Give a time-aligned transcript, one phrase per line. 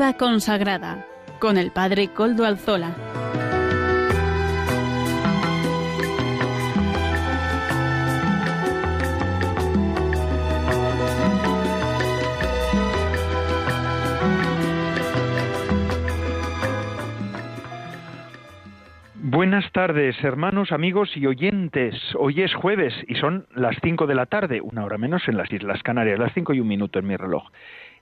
[0.00, 1.04] Vida consagrada
[1.40, 2.96] con el Padre Coldo Alzola.
[19.16, 21.94] Buenas tardes, hermanos, amigos y oyentes.
[22.18, 25.52] Hoy es jueves y son las cinco de la tarde, una hora menos en las
[25.52, 27.44] Islas Canarias, las cinco y un minuto en mi reloj.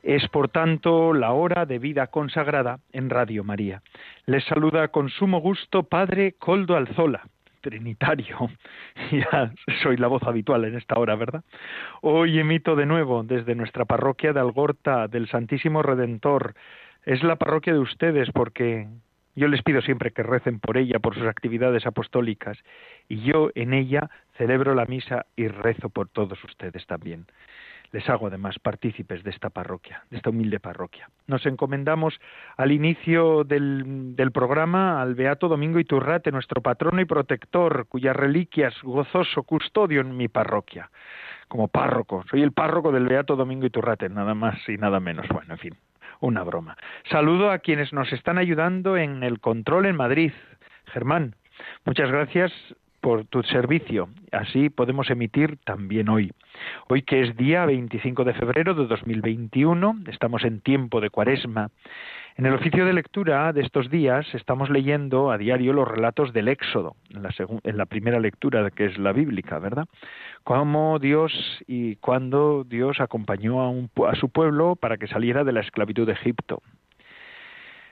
[0.02, 3.82] Es, por tanto, la hora de vida consagrada en Radio María.
[4.26, 7.26] Les saluda con sumo gusto Padre Coldo Alzola,
[7.60, 8.48] trinitario.
[9.10, 11.42] Ya soy la voz habitual en esta hora, ¿verdad?
[12.00, 16.54] Hoy emito de nuevo desde nuestra parroquia de Algorta del Santísimo Redentor.
[17.04, 18.86] Es la parroquia de ustedes porque
[19.34, 22.58] yo les pido siempre que recen por ella, por sus actividades apostólicas,
[23.08, 27.26] y yo en ella celebro la misa y rezo por todos ustedes también.
[27.92, 31.08] Les hago además partícipes de esta parroquia, de esta humilde parroquia.
[31.26, 32.18] Nos encomendamos
[32.56, 39.42] al inicio del, programa al Beato Domingo Iturrate, nuestro patrono y protector, cuyas reliquias gozoso
[39.42, 40.90] custodio en mi parroquia
[41.48, 42.24] como párroco.
[42.30, 45.26] Soy el párroco del Beato Domingo Iturrate, nada más y nada menos.
[45.28, 45.74] Bueno, en fin,
[46.20, 46.76] una broma.
[47.10, 50.32] Saludo a quienes nos están ayudando en el control en Madrid.
[50.92, 51.36] Germán,
[51.86, 52.52] muchas gracias
[53.00, 54.08] por tu servicio.
[54.32, 56.32] Así podemos emitir también hoy.
[56.88, 61.70] Hoy que es día 25 de febrero de 2021, estamos en tiempo de cuaresma.
[62.36, 66.46] En el oficio de lectura de estos días estamos leyendo a diario los relatos del
[66.46, 69.86] Éxodo, en la, en la primera lectura que es la bíblica, ¿verdad?
[70.44, 71.32] Cómo Dios
[71.66, 76.06] y cuando Dios acompañó a, un, a su pueblo para que saliera de la esclavitud
[76.06, 76.62] de Egipto.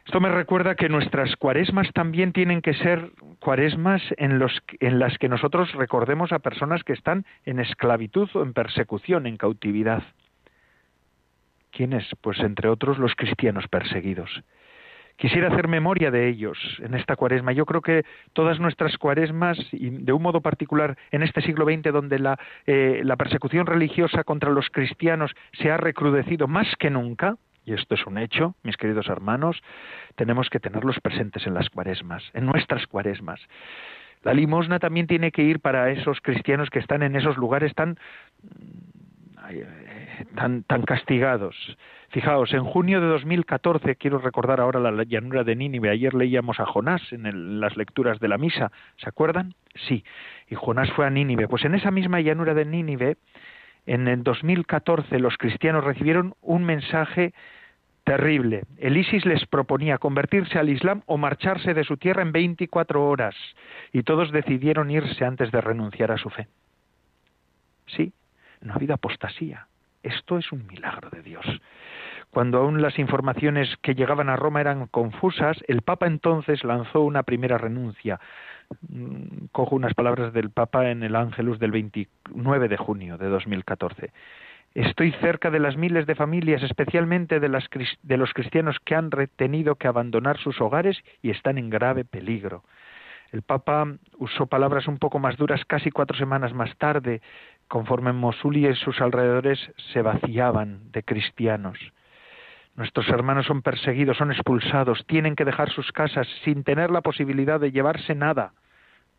[0.07, 5.73] Esto me recuerda que nuestras cuaresmas también tienen que ser cuaresmas en, las que nosotros
[5.73, 10.05] recordemos a personas que están en esclavitud o en persecución, en cautividad.
[11.73, 12.07] ¿Quiénes?
[12.21, 14.31] Pues entre otros los cristianos perseguidos.
[15.17, 17.51] Quisiera hacer memoria de ellos en esta cuaresma.
[17.51, 21.93] Yo creo que todas nuestras cuaresmas, y de un modo particular en este siglo XX,
[21.93, 22.37] donde
[22.67, 27.95] eh, la persecución religiosa contra los cristianos se ha recrudecido más que nunca, y esto
[27.97, 29.61] es un hecho, mis queridos hermanos,
[30.15, 33.41] tenemos que tenerlos presentes en las cuaresmas, en nuestras cuaresmas.
[34.23, 37.99] La limosna también tiene que ir para esos cristianos que están en esos lugares tan
[40.35, 41.55] tan, tan castigados.
[42.09, 46.67] Fijaos, en junio de 2014, quiero recordar ahora la llanura de Nínive, ayer leíamos a
[46.67, 49.55] Jonás en las lecturas de la misa, ¿se acuerdan?
[49.75, 50.05] Sí,
[50.49, 51.49] y Jonás fue a Nínive.
[51.49, 53.17] Pues en esa misma llanura de Nínive,
[53.87, 57.33] en el 2014, los cristianos recibieron un mensaje
[58.05, 58.65] terrible.
[58.79, 63.35] El ISIS les proponía convertirse al Islam o marcharse de su tierra en 24 horas
[63.93, 66.49] y todos decidieron irse antes de renunciar a su fe.
[67.87, 68.13] Sí,
[68.61, 69.67] no ha habido apostasía.
[70.03, 71.45] Esto es un milagro de Dios.
[72.31, 77.23] Cuando aún las informaciones que llegaban a Roma eran confusas, el Papa entonces lanzó una
[77.25, 78.21] primera renuncia.
[78.89, 84.13] Mm, cojo unas palabras del Papa en el Ángelus del 29 de junio de 2014.
[84.75, 89.89] Estoy cerca de las miles de familias, especialmente de, los cristianos que han tenido que
[89.89, 92.63] abandonar sus hogares y están en grave peligro.
[93.33, 93.87] El Papa
[94.19, 97.23] usó palabras un poco más duras casi cuatro semanas más tarde,
[97.69, 99.59] conforme Mosul y sus alrededores
[99.93, 101.79] se vaciaban de cristianos.
[102.77, 107.59] Nuestros hermanos son perseguidos, son expulsados, tienen que dejar sus casas sin tener la posibilidad
[107.59, 108.53] de llevarse nada.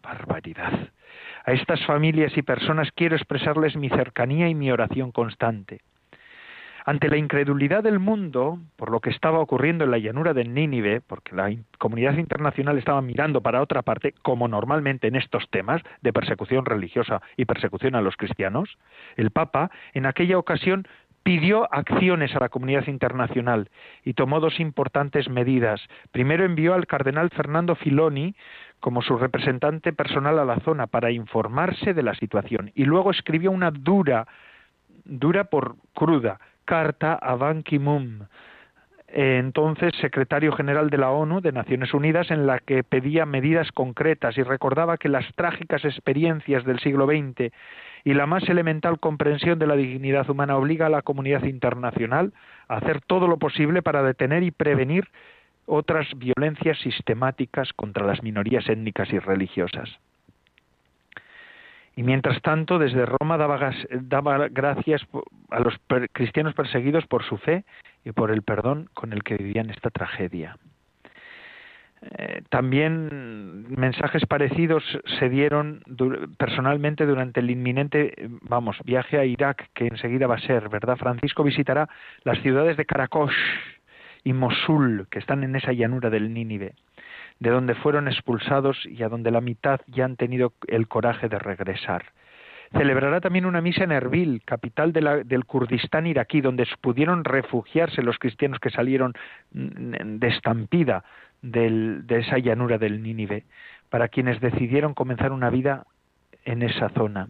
[0.04, 0.90] Barbaridad.
[1.44, 5.82] A estas familias y personas quiero expresarles mi cercanía y mi oración constante.
[6.86, 11.02] Ante la incredulidad del mundo por lo que estaba ocurriendo en la llanura de Nínive,
[11.02, 16.14] porque la comunidad internacional estaba mirando para otra parte, como normalmente en estos temas de
[16.14, 18.78] persecución religiosa y persecución a los cristianos,
[19.18, 20.88] el Papa en aquella ocasión
[21.28, 23.70] pidió acciones a la comunidad internacional
[24.06, 25.82] y tomó dos importantes medidas.
[26.14, 28.34] Primero envió al cardenal Fernando Filoni
[28.80, 33.52] como su representante personal a la zona para informarse de la situación y luego escribió
[33.52, 34.26] una dura,
[35.04, 38.30] dura por cruda, carta a Ban Ki-moon,
[39.08, 44.38] entonces secretario general de la ONU de Naciones Unidas, en la que pedía medidas concretas
[44.38, 47.54] y recordaba que las trágicas experiencias del siglo XX
[48.04, 52.34] y la más elemental comprensión de la dignidad humana obliga a la comunidad internacional
[52.68, 55.08] a hacer todo lo posible para detener y prevenir
[55.66, 60.00] otras violencias sistemáticas contra las minorías étnicas y religiosas.
[61.98, 65.02] Y mientras tanto, desde Roma daba, gracias
[65.50, 65.74] a los
[66.14, 67.66] cristianos perseguidos por su fe
[68.06, 70.58] y por el perdón con el que vivían esta tragedia.
[72.20, 74.84] Eh, también mensajes parecidos
[75.18, 75.82] se dieron
[76.38, 80.98] personalmente durante el inminente, vamos, viaje a Irak que enseguida va a ser, ¿verdad?
[80.98, 81.90] Francisco visitará
[82.24, 83.34] las ciudades de Karakosh
[84.24, 86.74] y Mosul, que están en esa llanura del Nínive,
[87.40, 91.40] de donde fueron expulsados y a donde la mitad ya han tenido el coraje de
[91.40, 92.06] regresar.
[92.72, 98.60] Celebrará también una misa en Erbil, capital del Kurdistán iraquí, donde pudieron refugiarse los cristianos
[98.60, 99.14] que salieron
[99.54, 101.06] mm, de estampida
[101.42, 103.46] de esa llanura del Nínive,
[103.90, 105.86] para quienes decidieron comenzar una vida
[106.44, 107.30] en esa zona.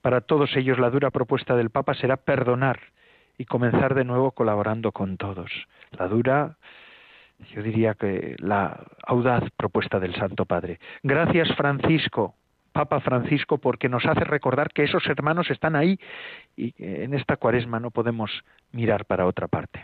[0.00, 2.78] Para todos ellos la dura propuesta del Papa será perdonar
[3.38, 5.50] y comenzar de nuevo colaborando con todos.
[5.90, 6.56] La dura,
[7.54, 10.78] yo diría que la audaz propuesta del Santo Padre.
[11.02, 12.34] Gracias Francisco,
[12.72, 15.98] Papa Francisco, porque nos hace recordar que esos hermanos están ahí
[16.56, 18.30] y en esta cuaresma no podemos
[18.72, 19.82] mirar para otra parte.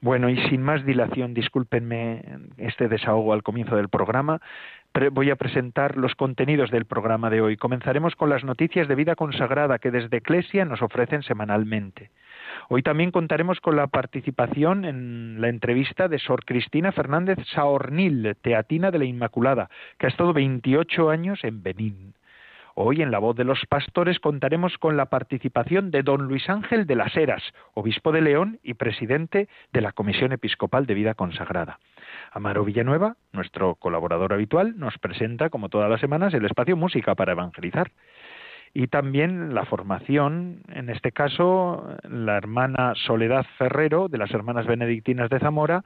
[0.00, 2.22] Bueno, y sin más dilación, discúlpenme
[2.58, 4.40] este desahogo al comienzo del programa,
[5.12, 7.56] voy a presentar los contenidos del programa de hoy.
[7.56, 12.10] Comenzaremos con las noticias de vida consagrada que desde Eclesia nos ofrecen semanalmente.
[12.70, 18.90] Hoy también contaremos con la participación en la entrevista de Sor Cristina Fernández Saornil, teatina
[18.90, 22.12] de la Inmaculada, que ha estado 28 años en Benín.
[22.74, 26.86] Hoy en La Voz de los Pastores contaremos con la participación de don Luis Ángel
[26.86, 27.42] de las Heras,
[27.72, 31.80] obispo de León y presidente de la Comisión Episcopal de Vida Consagrada.
[32.32, 37.32] Amaro Villanueva, nuestro colaborador habitual, nos presenta, como todas las semanas, el espacio Música para
[37.32, 37.90] Evangelizar.
[38.78, 45.28] Y también la formación, en este caso, la hermana Soledad Ferrero, de las Hermanas Benedictinas
[45.30, 45.82] de Zamora,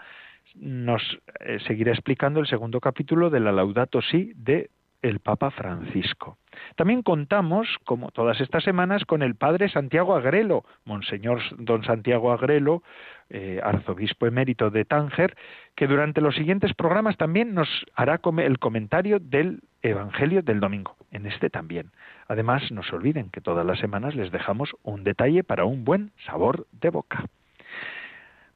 [0.56, 1.00] nos
[1.40, 4.68] eh, seguirá explicando el segundo capítulo de la Laudato Si de
[5.00, 6.36] el Papa Francisco.
[6.76, 12.82] También contamos, como todas estas semanas, con el Padre Santiago Agrelo, Monseñor Don Santiago Agrelo,
[13.30, 15.34] eh, arzobispo emérito de Tánger,
[15.74, 21.26] que durante los siguientes programas también nos hará el comentario del Evangelio del domingo, en
[21.26, 21.90] este también.
[22.32, 26.12] Además, no se olviden que todas las semanas les dejamos un detalle para un buen
[26.24, 27.26] sabor de boca.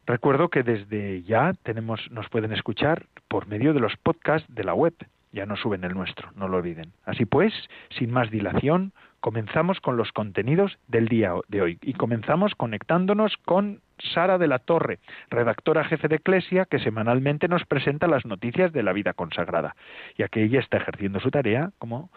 [0.06, 4.72] Recuerdo que desde ya tenemos, nos pueden escuchar por medio de los podcasts de la
[4.72, 4.94] web
[5.36, 6.92] ya no suben el nuestro, no lo olviden.
[7.04, 7.52] Así pues,
[7.90, 13.82] sin más dilación, comenzamos con los contenidos del día de hoy y comenzamos conectándonos con
[14.14, 14.98] Sara de la Torre,
[15.28, 19.76] redactora jefe de Eclesia, que semanalmente nos presenta las noticias de la vida consagrada,
[20.16, 22.10] ya que ella está ejerciendo su tarea como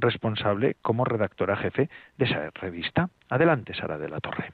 [0.00, 1.88] responsable, como redactora jefe
[2.18, 3.08] de esa revista.
[3.28, 4.52] Adelante, Sara de la Torre.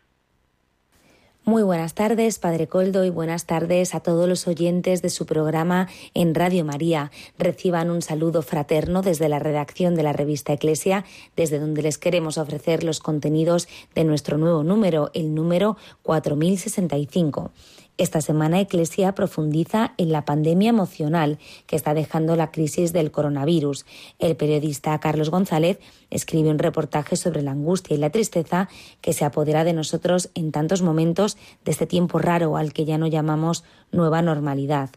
[1.45, 5.89] Muy buenas tardes, Padre Coldo, y buenas tardes a todos los oyentes de su programa
[6.15, 7.11] en Radio María.
[7.37, 11.05] Reciban un saludo fraterno desde la redacción de la revista Eclesia,
[11.35, 17.51] desde donde les queremos ofrecer los contenidos de nuestro nuevo número, el número 4065.
[17.99, 23.85] Esta semana Eclesia profundiza en la pandemia emocional que está dejando la crisis del coronavirus.
[24.19, 25.79] El periodista Carlos González
[26.11, 28.71] escribe un reportaje sobre la angustia y la tristeza
[29.03, 31.37] que se apodera de nosotros en tantos momentos
[31.67, 34.89] de este tiempo raro al que ya no llamamos nueva normalidad.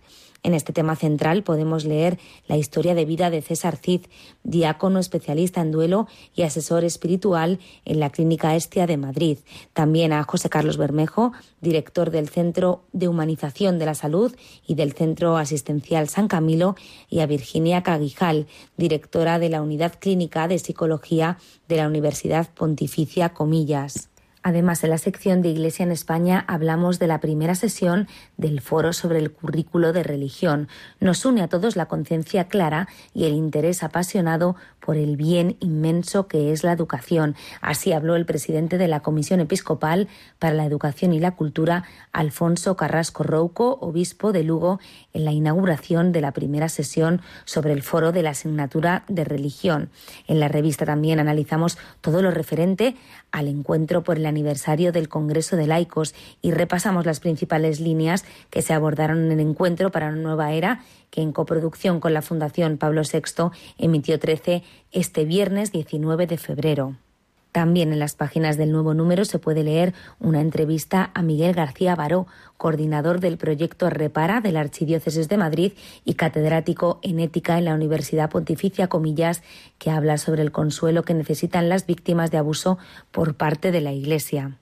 [0.45, 4.01] En este tema central podemos leer la historia de vida de César Cid,
[4.43, 9.39] diácono especialista en duelo y asesor espiritual en la Clínica Estia de Madrid.
[9.73, 14.35] También a José Carlos Bermejo, director del Centro de Humanización de la Salud
[14.67, 16.75] y del Centro Asistencial San Camilo,
[17.09, 18.45] y a Virginia Caguijal,
[18.77, 24.09] directora de la Unidad Clínica de Psicología de la Universidad Pontificia Comillas.
[24.45, 28.93] Además, en la sección de Iglesia en España hablamos de la primera sesión del foro
[28.93, 30.67] sobre el currículo de religión.
[30.99, 36.27] Nos une a todos la conciencia clara y el interés apasionado por el bien inmenso
[36.27, 37.35] que es la educación.
[37.59, 42.77] Así habló el presidente de la Comisión Episcopal para la Educación y la Cultura, Alfonso
[42.77, 44.79] Carrasco Rouco, obispo de Lugo,
[45.13, 49.89] en la inauguración de la primera sesión sobre el foro de la asignatura de religión.
[50.27, 52.95] En la revista también analizamos todo lo referente
[53.31, 56.13] al encuentro por el aniversario del Congreso de Laicos
[56.43, 60.83] y repasamos las principales líneas que se abordaron en el encuentro para una nueva era
[61.09, 66.95] que en coproducción con la Fundación Pablo VI emitió 13 este viernes 19 de febrero.
[67.55, 71.95] También en las páginas del nuevo número se puede leer una entrevista a Miguel García
[71.95, 75.71] Baró, coordinador del proyecto Repara de la Archidiócesis de Madrid
[76.03, 79.41] y catedrático en ética en la Universidad Pontificia Comillas,
[79.77, 82.77] que habla sobre el consuelo que necesitan las víctimas de abuso
[83.11, 84.57] por parte de la Iglesia.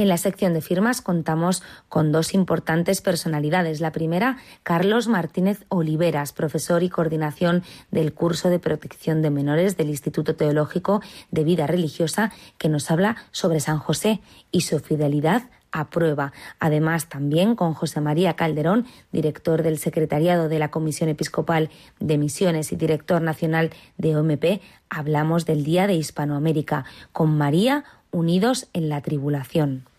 [0.00, 3.82] En la sección de firmas contamos con dos importantes personalidades.
[3.82, 9.90] La primera, Carlos Martínez Oliveras, profesor y coordinación del curso de protección de menores del
[9.90, 15.90] Instituto Teológico de Vida Religiosa, que nos habla sobre San José y su fidelidad a
[15.90, 16.32] prueba.
[16.60, 22.72] Además, también con José María Calderón, director del Secretariado de la Comisión Episcopal de Misiones
[22.72, 29.02] y director nacional de OMP, hablamos del Día de Hispanoamérica, con María unidos en la
[29.02, 29.89] tribulación.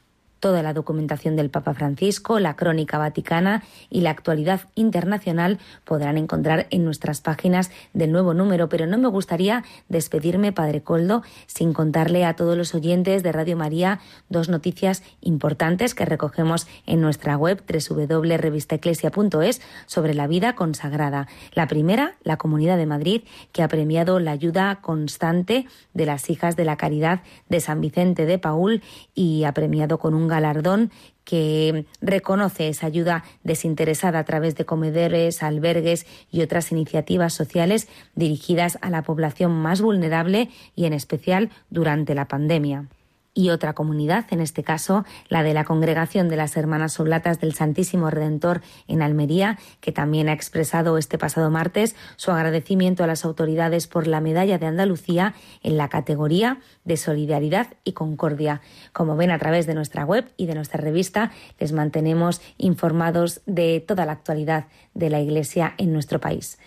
[0.41, 6.65] Toda la documentación del Papa Francisco, la crónica vaticana y la actualidad internacional podrán encontrar
[6.71, 12.25] en nuestras páginas del nuevo número, pero no me gustaría despedirme, Padre Coldo, sin contarle
[12.25, 17.61] a todos los oyentes de Radio María dos noticias importantes que recogemos en nuestra web
[17.71, 21.27] www.revistaeclesia.es sobre la vida consagrada.
[21.53, 23.21] La primera, la Comunidad de Madrid,
[23.51, 28.25] que ha premiado la ayuda constante de las hijas de la caridad de San Vicente
[28.25, 28.81] de Paul
[29.13, 30.89] y ha premiado con un galardón
[31.23, 38.79] que reconoce esa ayuda desinteresada a través de comedores, albergues y otras iniciativas sociales dirigidas
[38.81, 42.87] a la población más vulnerable y en especial durante la pandemia
[43.33, 47.53] y otra comunidad, en este caso la de la Congregación de las Hermanas Oblatas del
[47.53, 53.23] Santísimo Redentor en Almería, que también ha expresado este pasado martes su agradecimiento a las
[53.23, 55.33] autoridades por la medalla de Andalucía
[55.63, 58.61] en la categoría de Solidaridad y Concordia.
[58.93, 63.79] Como ven a través de nuestra web y de nuestra revista, les mantenemos informados de
[63.85, 66.57] toda la actualidad de la Iglesia en nuestro país.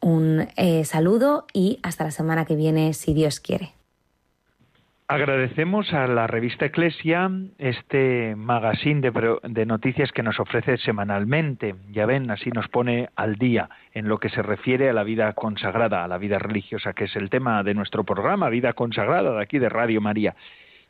[0.00, 3.81] Un eh, saludo y hasta la semana que viene, si Dios quiere.
[5.12, 11.74] Agradecemos a la revista Eclesia este magazine de, de, noticias que nos ofrece semanalmente.
[11.90, 15.30] Ya ven, así nos pone al día en lo que se refiere a la vida
[15.34, 19.42] consagrada, a la vida religiosa, que es el tema de nuestro programa, Vida Consagrada, de
[19.42, 20.34] aquí de Radio María.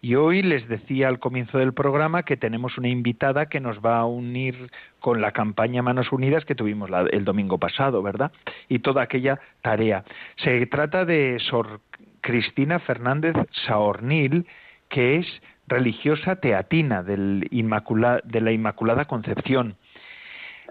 [0.01, 3.99] Y hoy les decía al comienzo del programa que tenemos una invitada que nos va
[3.99, 8.31] a unir con la campaña Manos Unidas que tuvimos el domingo pasado, ¿verdad?
[8.69, 10.05] Y toda aquella tarea.
[10.37, 11.81] Se trata de Sor
[12.23, 13.37] Cristina Fernández
[13.67, 14.47] Saornil,
[14.89, 15.27] que es
[15.69, 19.77] religiosa teatina de la Inmaculada Concepción.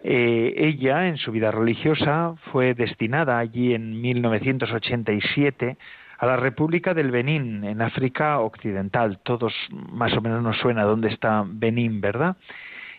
[0.03, 5.77] Eh, ella, en su vida religiosa, fue destinada allí en 1987
[6.17, 9.19] a la República del Benín, en África Occidental.
[9.23, 12.35] Todos más o menos nos suena dónde está Benín, ¿verdad?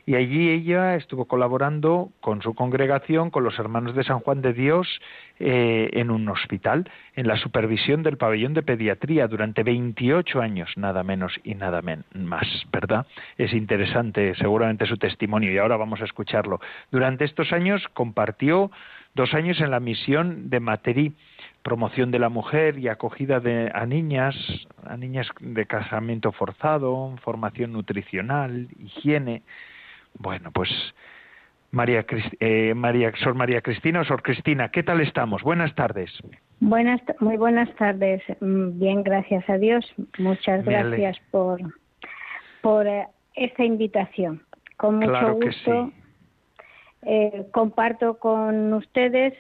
[0.05, 4.53] Y allí ella estuvo colaborando con su congregación, con los hermanos de San Juan de
[4.53, 4.89] Dios,
[5.39, 11.03] eh, en un hospital, en la supervisión del pabellón de pediatría durante 28 años, nada
[11.03, 11.83] menos y nada
[12.15, 13.07] más, ¿verdad?
[13.39, 16.61] Es interesante seguramente su testimonio y ahora vamos a escucharlo.
[16.91, 18.71] Durante estos años compartió
[19.15, 21.13] dos años en la misión de Materí,
[21.63, 24.35] promoción de la mujer y acogida de, a niñas,
[24.85, 29.43] a niñas de casamiento forzado, formación nutricional, higiene,
[30.19, 30.71] bueno, pues
[31.71, 32.05] María,
[32.41, 35.43] eh, María, Sor María Cristina o Sor Cristina, ¿qué tal estamos?
[35.43, 36.11] Buenas tardes.
[36.61, 38.23] Buenas, muy buenas tardes.
[38.41, 39.85] Mm, bien, gracias a Dios.
[40.19, 41.61] Muchas gracias por,
[42.61, 44.43] por eh, esta invitación.
[44.77, 45.93] Con mucho gusto
[47.03, 49.35] eh, comparto con ustedes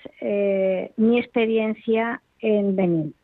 [0.97, 3.15] mi experiencia en Benín.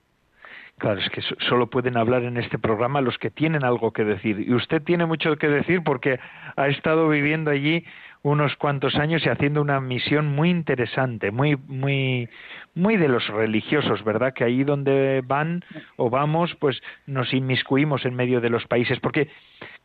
[0.78, 4.40] Claro, es que solo pueden hablar en este programa los que tienen algo que decir.
[4.40, 6.20] Y usted tiene mucho que decir porque
[6.56, 7.84] ha estado viviendo allí
[8.22, 12.28] unos cuantos años y haciendo una misión muy interesante, muy, muy,
[12.74, 14.32] muy de los religiosos, ¿verdad?
[14.34, 15.64] Que ahí donde van
[15.96, 19.00] o vamos, pues nos inmiscuimos en medio de los países.
[19.00, 19.28] Porque,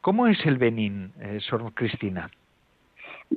[0.01, 2.29] ¿cómo es el Benín, eh, Sor Cristina?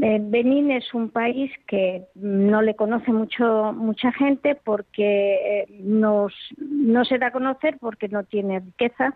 [0.02, 6.28] Eh, Benín es un país que no le conoce mucho mucha gente porque eh, no
[6.28, 9.14] se da a conocer porque no tiene riqueza,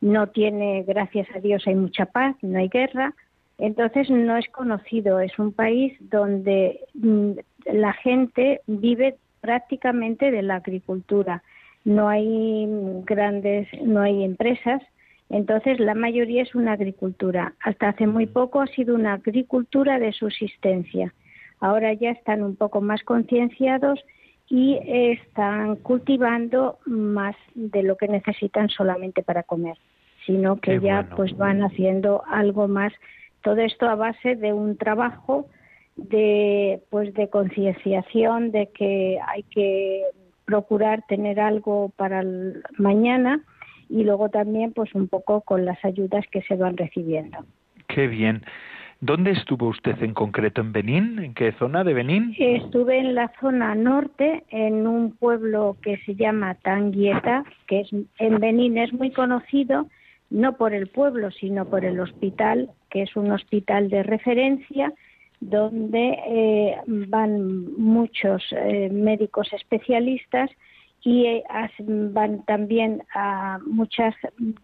[0.00, 3.14] no tiene, gracias a Dios, hay mucha paz, no hay guerra,
[3.58, 5.20] entonces no es conocido.
[5.20, 7.32] Es un país donde mm,
[7.66, 11.42] la gente vive prácticamente de la agricultura.
[11.84, 12.66] No hay
[13.04, 14.82] grandes, no hay empresas,
[15.32, 17.54] entonces, la mayoría es una agricultura.
[17.64, 21.14] Hasta hace muy poco ha sido una agricultura de subsistencia.
[21.58, 23.98] Ahora ya están un poco más concienciados
[24.50, 29.78] y están cultivando más de lo que necesitan solamente para comer,
[30.26, 32.92] sino que ya pues van haciendo algo más.
[33.42, 35.46] Todo esto a base de un trabajo
[35.96, 40.02] de pues de concienciación de que hay que
[40.44, 43.42] procurar tener algo para el mañana
[43.92, 47.38] y luego también pues un poco con las ayudas que se van recibiendo.
[47.88, 48.42] Qué bien.
[49.00, 50.60] ¿Dónde estuvo usted en concreto?
[50.60, 51.18] ¿En Benín?
[51.18, 52.34] ¿En qué zona de Benín?
[52.38, 58.38] Estuve en la zona norte, en un pueblo que se llama Tanguieta, que es en
[58.38, 59.88] Benín es muy conocido
[60.30, 64.92] no por el pueblo, sino por el hospital, que es un hospital de referencia
[65.40, 70.48] donde eh, van muchos eh, médicos especialistas
[71.04, 71.44] y eh,
[71.78, 74.14] van también a muchas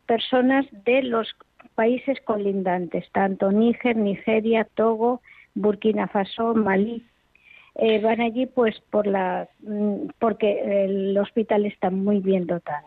[0.07, 1.35] personas de los
[1.75, 5.21] países colindantes, tanto Níger, Nigeria, Togo,
[5.55, 7.05] Burkina Faso, Malí.
[7.75, 12.87] Eh, van allí pues por la mm, porque el hospital está muy bien dotado.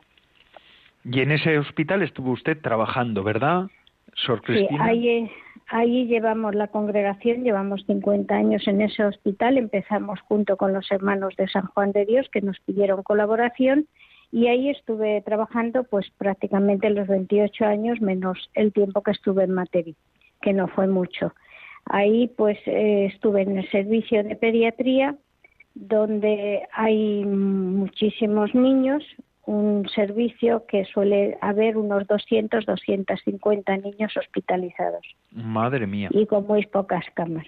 [1.04, 3.68] Y en ese hospital estuvo usted trabajando, ¿verdad?
[4.16, 4.84] Sor Cristina.
[4.84, 5.30] ahí,
[5.68, 9.58] ahí llevamos la congregación, llevamos 50 años en ese hospital.
[9.58, 13.88] Empezamos junto con los hermanos de San Juan de Dios que nos pidieron colaboración
[14.32, 19.52] y ahí estuve trabajando pues prácticamente los 28 años menos el tiempo que estuve en
[19.52, 19.96] Materi,
[20.42, 21.34] que no fue mucho.
[21.86, 25.16] Ahí pues eh, estuve en el servicio de pediatría
[25.74, 29.04] donde hay muchísimos niños,
[29.46, 35.06] un servicio que suele haber unos 200, 250 niños hospitalizados.
[35.32, 36.10] Madre mía.
[36.12, 37.48] Y con muy pocas camas.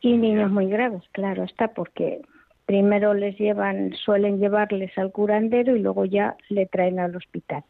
[0.00, 2.22] Y niños muy graves, claro está, porque
[2.66, 7.64] primero les llevan, suelen llevarles al curandero y luego ya le traen al hospital.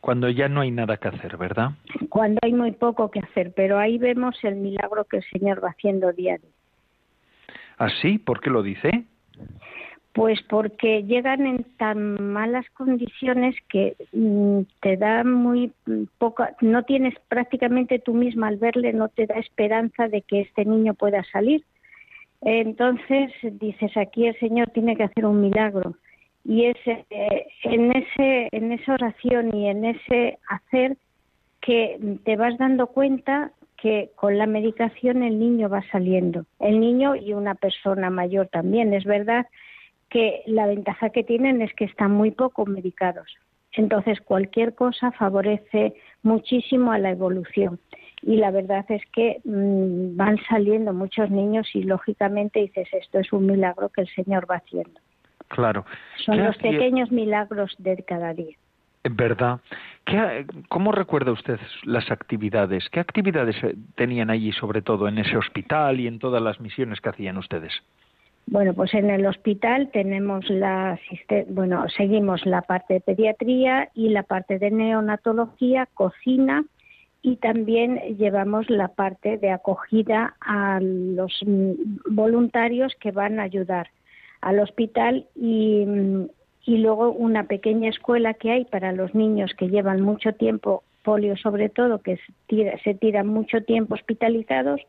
[0.00, 1.72] Cuando ya no hay nada que hacer, ¿verdad?
[2.08, 5.70] Cuando hay muy poco que hacer, pero ahí vemos el milagro que el Señor va
[5.70, 6.50] haciendo día a día.
[7.78, 8.18] ¿Ah, sí?
[8.18, 9.04] ¿Por qué lo dice?
[10.14, 15.72] Pues porque llegan en tan malas condiciones que mm, te da muy
[16.18, 20.64] poca, no tienes prácticamente tú misma al verle, no te da esperanza de que este
[20.64, 21.64] niño pueda salir.
[22.42, 25.96] Entonces dices, aquí el Señor tiene que hacer un milagro.
[26.44, 30.96] Y es eh, en, ese, en esa oración y en ese hacer
[31.60, 36.44] que te vas dando cuenta que con la medicación el niño va saliendo.
[36.60, 38.92] El niño y una persona mayor también.
[38.94, 39.46] Es verdad
[40.14, 43.26] que la ventaja que tienen es que están muy poco medicados.
[43.72, 47.80] Entonces, cualquier cosa favorece muchísimo a la evolución.
[48.22, 53.32] Y la verdad es que mm, van saliendo muchos niños y, lógicamente, dices, esto es
[53.32, 55.00] un milagro que el Señor va haciendo.
[55.48, 55.84] Claro.
[56.24, 58.56] Son los pequeños milagros de cada día.
[59.02, 59.58] ¿Verdad?
[60.06, 62.88] ¿Qué, ¿Cómo recuerda usted las actividades?
[62.90, 67.00] ¿Qué actividades eh, tenían allí, sobre todo en ese hospital y en todas las misiones
[67.00, 67.72] que hacían ustedes?
[68.46, 70.98] Bueno, pues en el hospital tenemos la
[71.48, 76.64] bueno, seguimos la parte de pediatría y la parte de neonatología, cocina
[77.22, 81.32] y también llevamos la parte de acogida a los
[82.10, 83.88] voluntarios que van a ayudar
[84.42, 85.86] al hospital y,
[86.66, 91.36] y luego una pequeña escuela que hay para los niños que llevan mucho tiempo polio
[91.38, 94.82] sobre todo que se, tira, tiran mucho tiempo hospitalizados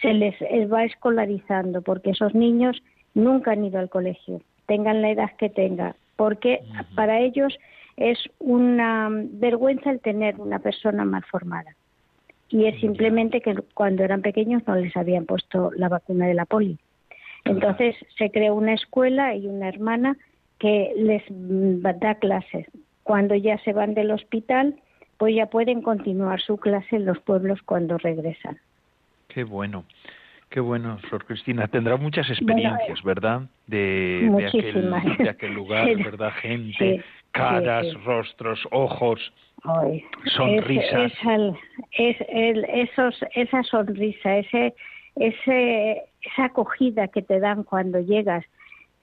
[0.00, 0.34] se les
[0.72, 2.82] va escolarizando porque esos niños
[3.14, 6.60] nunca han ido al colegio, tengan la edad que tengan, porque
[6.94, 7.56] para ellos
[7.96, 11.74] es una vergüenza el tener una persona mal formada.
[12.48, 16.44] Y es simplemente que cuando eran pequeños no les habían puesto la vacuna de la
[16.44, 16.78] poli.
[17.44, 20.16] Entonces se creó una escuela y una hermana
[20.58, 22.66] que les da clases.
[23.02, 24.76] Cuando ya se van del hospital,
[25.18, 28.58] pues ya pueden continuar su clase en los pueblos cuando regresan.
[29.28, 29.84] Qué bueno.
[30.54, 31.66] Qué bueno, Sor Cristina.
[31.66, 33.42] Tendrá muchas experiencias, ¿verdad?
[33.66, 34.88] De, de, aquel,
[35.18, 36.30] de, aquel, lugar, ¿verdad?
[36.40, 39.32] Gente, caras, rostros, ojos,
[40.26, 41.12] sonrisas.
[41.90, 44.74] Es, el, esos, esa sonrisa, ese,
[45.16, 48.44] ese, esa acogida que te dan cuando llegas,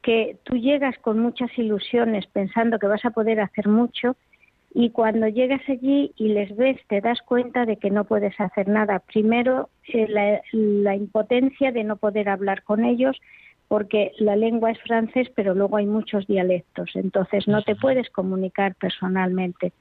[0.01, 4.15] que tú llegas con muchas ilusiones pensando que vas a poder hacer mucho
[4.73, 8.67] y cuando llegas allí y les ves te das cuenta de que no puedes hacer
[8.69, 8.99] nada.
[8.99, 10.07] Primero, eh,
[10.53, 13.19] la, impotencia de no poder hablar con ellos
[13.67, 18.75] porque la lengua es francés, pero luego hay muchos dialectos, entonces no te puedes comunicar
[18.75, 19.71] personalmente.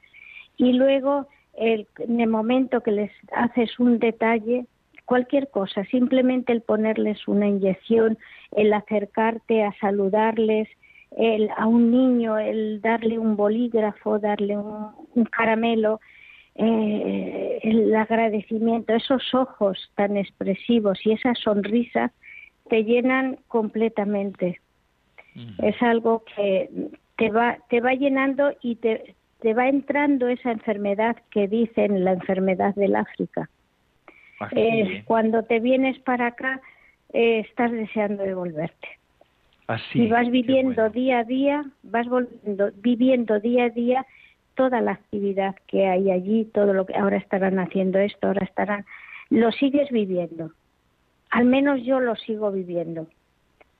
[0.57, 4.67] Y luego, el, en el momento que les haces un detalle,
[5.05, 8.17] cualquier cosa, simplemente el ponerles una inyección,
[8.53, 10.69] el acercarte a saludarles,
[11.17, 16.01] el, a un niño el darle un bolígrafo, darle un, caramelo,
[16.55, 22.13] eh, el agradecimiento, esos ojos tan expresivos y esa sonrisa
[22.69, 24.61] te llenan completamente.
[25.63, 26.69] Es algo que
[27.17, 32.13] te va, te va llenando y te, te va entrando esa enfermedad que dicen la
[32.13, 33.49] enfermedad del África.
[34.53, 36.61] Eh, cuando te vienes para acá,
[37.13, 38.25] eh, estás deseando
[39.95, 44.07] y vas viviendo día a día, vas volviendo, viviendo día a día
[44.55, 48.85] toda la actividad que hay allí, todo lo que ahora estarán haciendo esto, ahora estarán,
[49.31, 50.51] lo sigues viviendo.
[51.31, 53.07] Al menos yo lo sigo viviendo.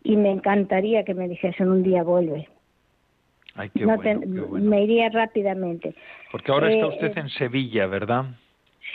[0.03, 2.49] Y me encantaría que me dijesen un día vuelve.
[3.55, 4.23] Ay, qué bueno,
[4.53, 5.95] Me iría rápidamente.
[6.31, 8.27] Porque ahora está eh, usted en Sevilla, ¿verdad?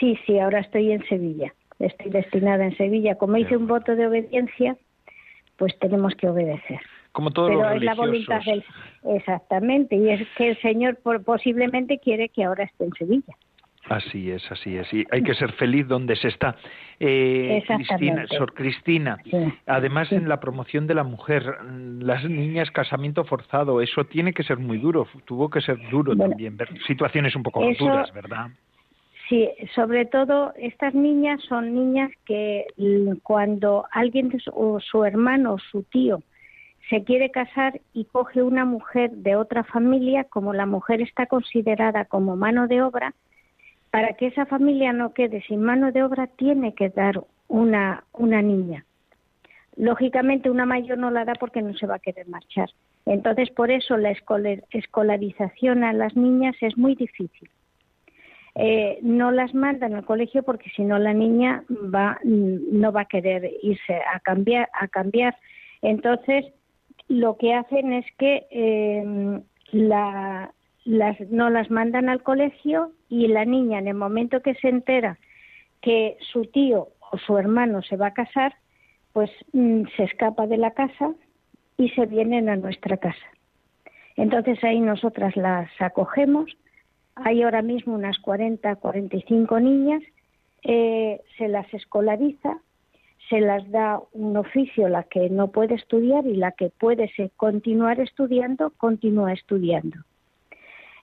[0.00, 1.54] Sí, sí, ahora estoy en Sevilla.
[1.78, 3.16] Estoy destinada en Sevilla.
[3.16, 4.76] Como hice un voto de obediencia,
[5.56, 6.80] pues tenemos que obedecer.
[7.12, 8.62] Como todos Pero es la voluntad del
[9.04, 13.34] exactamente y es que el Señor posiblemente quiere que ahora esté en Sevilla.
[13.88, 14.92] Así es, así es.
[14.92, 16.56] Y hay que ser feliz donde se está.
[16.98, 19.18] Eh, Cristina, Sor Cristina,
[19.66, 21.44] además en la promoción de la mujer,
[22.00, 25.06] las niñas, casamiento forzado, eso tiene que ser muy duro.
[25.24, 28.48] Tuvo que ser duro también ver situaciones un poco duras, ¿verdad?
[29.28, 32.66] Sí, sobre todo estas niñas son niñas que
[33.24, 36.22] cuando alguien o su hermano o su tío
[36.88, 42.04] se quiere casar y coge una mujer de otra familia, como la mujer está considerada
[42.04, 43.14] como mano de obra,
[43.90, 48.42] para que esa familia no quede sin mano de obra, tiene que dar una, una
[48.42, 48.84] niña.
[49.76, 52.70] Lógicamente, una mayor no la da porque no se va a querer marchar.
[53.04, 54.12] Entonces, por eso la
[54.70, 57.50] escolarización a las niñas es muy difícil.
[58.58, 63.04] Eh, no las mandan al colegio porque si no la niña va, no va a
[63.04, 64.68] querer irse a cambiar.
[64.72, 65.36] A cambiar.
[65.82, 66.46] Entonces,
[67.08, 69.40] lo que hacen es que eh,
[69.72, 70.50] la,
[70.84, 75.18] las, no las mandan al colegio y la niña en el momento que se entera
[75.82, 78.54] que su tío o su hermano se va a casar,
[79.12, 81.12] pues mm, se escapa de la casa
[81.76, 83.26] y se vienen a nuestra casa.
[84.16, 86.56] Entonces ahí nosotras las acogemos.
[87.16, 90.02] Hay ahora mismo unas 40, 45 niñas.
[90.62, 92.58] Eh, se las escolariza,
[93.28, 98.00] se las da un oficio, la que no puede estudiar y la que puede continuar
[98.00, 99.98] estudiando, continúa estudiando.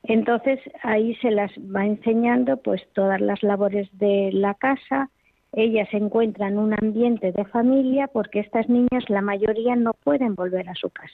[0.04, 5.10] Entonces ahí se las va enseñando pues todas las labores de la casa,
[5.54, 10.36] ellas se encuentran en un ambiente de familia porque estas niñas la mayoría no pueden
[10.36, 11.14] volver a su casa,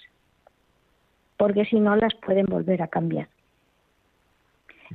[1.38, 3.28] porque si no las pueden volver a cambiar.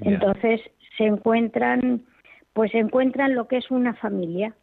[0.00, 0.60] Entonces
[0.96, 2.02] se encuentran,
[2.52, 4.54] pues se encuentran lo que es una familia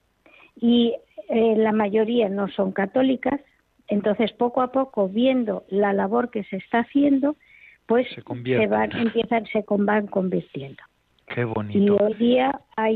[0.56, 0.96] y
[1.30, 3.40] eh, la mayoría no son católicas,
[3.88, 7.36] entonces poco a poco viendo la labor que se está haciendo,
[7.86, 10.82] pues se, van, empiezan, se van convirtiendo.
[11.28, 11.78] Qué bonito.
[11.78, 12.96] Y hoy día hay,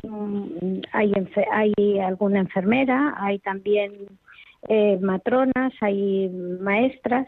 [0.92, 1.14] hay,
[1.52, 3.92] hay alguna enfermera, hay también
[4.68, 7.28] eh, matronas, hay maestras.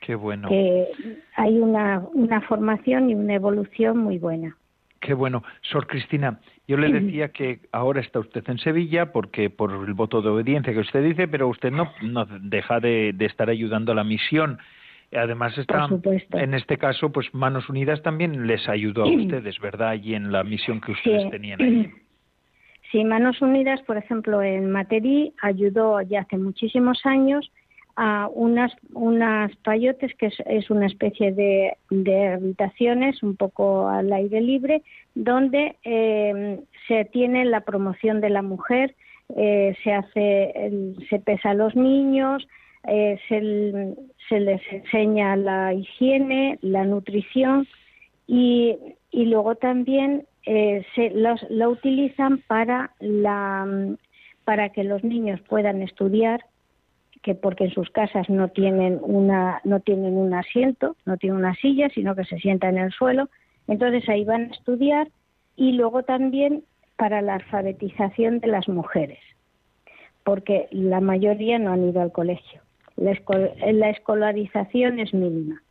[0.00, 0.48] Qué bueno.
[0.48, 0.88] Que
[1.36, 4.56] hay una, una formación y una evolución muy buena.
[5.00, 5.42] Qué bueno.
[5.62, 10.20] Sor Cristina, yo le decía que ahora está usted en Sevilla porque por el voto
[10.20, 13.94] de obediencia que usted dice, pero usted no, no deja de, de estar ayudando a
[13.94, 14.58] la misión.
[15.12, 15.88] Además está,
[16.34, 19.94] en este caso, pues Manos Unidas también les ayudó a ustedes, ¿verdad?
[20.00, 21.90] Y en la misión que ustedes tenían ahí.
[22.92, 27.50] Sí, Manos Unidas, por ejemplo, en Materí ayudó ya hace muchísimos años
[28.02, 31.76] a unas, unas payotes, que es, una especie de,
[32.32, 34.82] habitaciones un poco al aire libre,
[35.14, 38.94] donde eh, se tiene la promoción de la mujer,
[39.36, 42.48] eh, se hace, se pesa a los niños,
[42.88, 47.68] eh, se, les enseña la higiene, la nutrición
[48.26, 48.78] y,
[49.10, 53.94] y luego también eh, se los, la utilizan para, la,
[54.44, 56.40] para que los niños puedan estudiar
[57.22, 61.54] que porque en sus casas no tienen una no tienen un asiento, no tienen una
[61.54, 63.28] silla, sino que se sientan en el suelo,
[63.68, 65.08] entonces ahí van a estudiar
[65.56, 66.64] y luego también
[66.96, 69.20] para la alfabetización de las mujeres,
[70.24, 72.62] porque la mayoría no han ido al colegio
[73.00, 75.62] la, escolarización es mínima.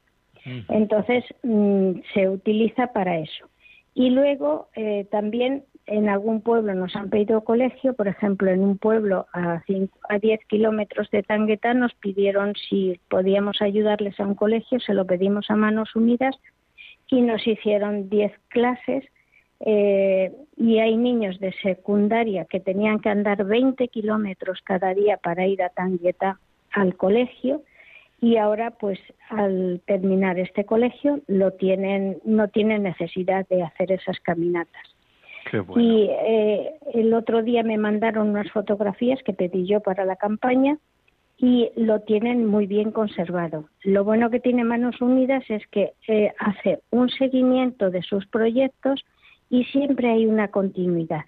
[0.69, 3.47] Entonces, mm, se utiliza para eso.
[3.93, 8.77] Y luego, eh, también en algún pueblo nos han pedido colegio, por ejemplo, en un
[8.77, 9.63] pueblo a,
[10.09, 15.05] a 10 kilómetros de Tangueta nos pidieron si podíamos ayudarles a un colegio, se lo
[15.05, 16.35] pedimos a Manos Unidas
[17.07, 19.03] y nos hicieron 10 clases
[19.61, 25.47] eh, y hay niños de secundaria que tenían que andar 20 kilómetros cada día para
[25.47, 26.39] ir a Tangueta
[26.71, 27.63] al colegio
[28.21, 28.99] y ahora pues
[29.29, 34.98] al terminar este colegio lo tienen no tienen necesidad de hacer esas caminatas
[35.75, 40.77] y eh, el otro día me mandaron unas fotografías que pedí yo para la campaña
[41.37, 43.69] y lo tienen muy bien conservado.
[43.83, 49.03] Lo bueno que tiene Manos Unidas es que eh, hace un seguimiento de sus proyectos
[49.49, 51.25] y siempre hay una continuidad.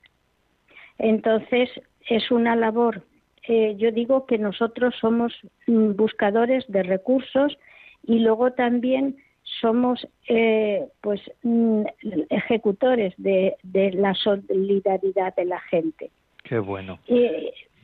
[0.98, 1.70] Entonces,
[2.10, 3.04] es una labor
[3.48, 5.34] eh, yo digo que nosotros somos
[5.68, 7.58] mm, buscadores de recursos
[8.04, 11.84] y luego también somos eh, pues mm,
[12.30, 13.56] ejecutores de,
[13.94, 16.12] la solidaridad de la gente.
[16.44, 17.00] Qué bueno.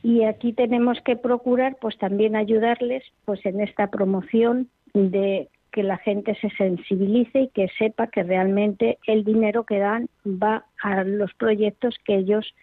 [0.02, 5.98] y aquí tenemos que procurar pues también ayudarles pues en esta promoción de que la
[5.98, 11.32] gente se sensibilice y que sepa que realmente el dinero que dan va a los
[11.34, 12.54] proyectos que ellos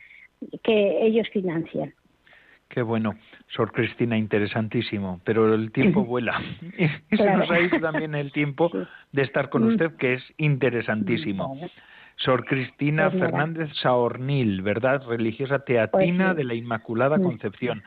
[0.63, 1.93] que ellos financian.
[2.75, 3.15] Qué bueno,
[3.55, 6.41] Sor Cristina, interesantísimo, pero el tiempo vuela.
[6.77, 8.69] y se nos ha ido también el tiempo
[9.13, 9.67] de estar con mm.
[9.67, 11.57] usted, que es interesantísimo.
[12.17, 15.03] Sor Cristina pues Fernández Saornil, ¿verdad?
[15.07, 17.17] Religiosa teatina pues de la Inmaculada.
[17.17, 17.81] Concepción.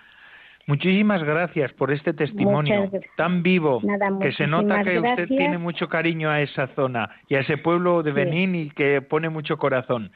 [0.67, 3.83] Muchísimas gracias por este testimonio tan vivo
[4.23, 8.03] que se nota que usted tiene mucho cariño a esa zona y a ese pueblo
[8.03, 10.13] de Benín y que pone mucho corazón.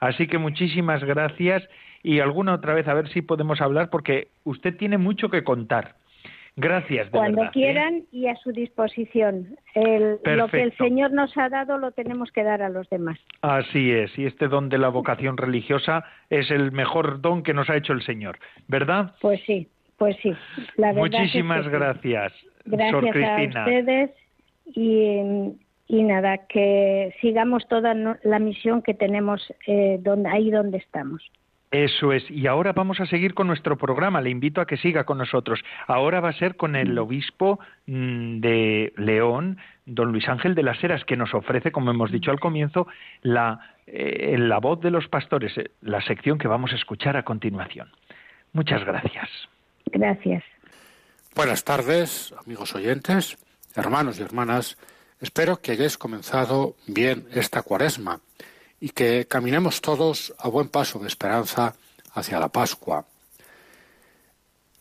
[0.00, 1.62] Así que muchísimas gracias
[2.06, 5.96] y alguna otra vez a ver si podemos hablar porque usted tiene mucho que contar.
[6.54, 7.06] Gracias.
[7.06, 7.50] De Cuando ¿eh?
[7.52, 9.56] quieran y a su disposición.
[9.74, 13.18] lo que el Señor nos ha dado lo tenemos que dar a los demás.
[13.42, 17.68] Así es, y este don de la vocación religiosa es el mejor don que nos
[17.68, 18.38] ha hecho el Señor,
[18.68, 19.16] ¿verdad?
[19.20, 19.66] Pues sí,
[19.98, 20.32] pues sí.
[20.76, 22.32] La Muchísimas gracias.
[22.66, 24.10] Gracias a ustedes
[24.66, 25.56] y,
[25.88, 31.20] y, nada, que sigamos toda la misión que tenemos eh, donde, ahí donde estamos.
[31.70, 32.30] Eso es.
[32.30, 34.20] Y ahora vamos a seguir con nuestro programa.
[34.20, 35.60] Le invito a que siga con nosotros.
[35.86, 40.82] Ahora va a ser con el obispo mm, de León, don Luis Ángel de las
[40.82, 42.86] Heras, que nos ofrece, como hemos dicho al comienzo,
[43.22, 47.24] la, eh, la voz de los pastores, eh, la sección que vamos a escuchar a
[47.24, 47.88] continuación.
[48.52, 49.28] Muchas gracias.
[49.86, 50.44] Gracias.
[51.34, 53.36] Buenas tardes, amigos oyentes,
[53.74, 54.78] hermanos y hermanas.
[55.20, 58.20] Espero que hayáis comenzado bien esta cuaresma
[58.80, 61.74] y que caminemos todos a buen paso de esperanza
[62.12, 63.04] hacia la Pascua.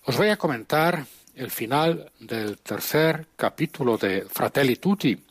[0.05, 1.05] Os voy a comentar
[1.36, 5.21] el final del tercer capítulo de Fratelli Tutti,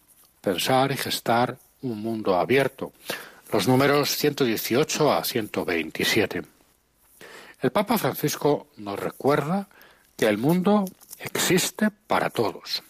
[0.40, 2.92] Pensar y gestar un mundo abierto,
[3.50, 6.42] los números 118 a 127.
[7.62, 9.68] El Papa Francisco nos recuerda
[10.16, 10.84] que el mundo
[11.18, 12.82] existe para todos.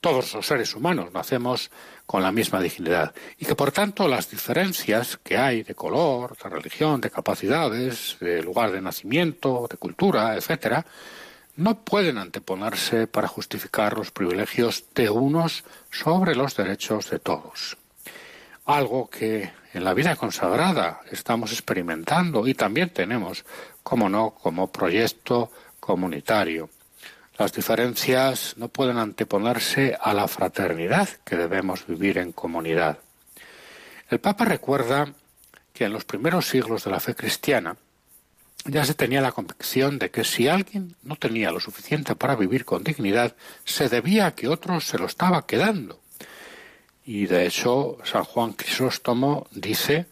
[0.00, 1.70] Todos los seres humanos nacemos
[2.08, 6.48] con la misma dignidad y que por tanto las diferencias que hay de color, de
[6.48, 10.86] religión, de capacidades, de lugar de nacimiento, de cultura, etcétera,
[11.56, 17.76] no pueden anteponerse para justificar los privilegios de unos sobre los derechos de todos.
[18.64, 23.44] Algo que en la vida consagrada estamos experimentando y también tenemos,
[23.82, 26.70] como no, como proyecto comunitario.
[27.38, 32.98] Las diferencias no pueden anteponerse a la fraternidad que debemos vivir en comunidad.
[34.10, 35.14] El Papa recuerda
[35.72, 37.76] que en los primeros siglos de la fe cristiana
[38.64, 42.64] ya se tenía la convicción de que si alguien no tenía lo suficiente para vivir
[42.64, 46.00] con dignidad, se debía a que otro se lo estaba quedando.
[47.04, 50.06] Y de hecho, San Juan Crisóstomo dice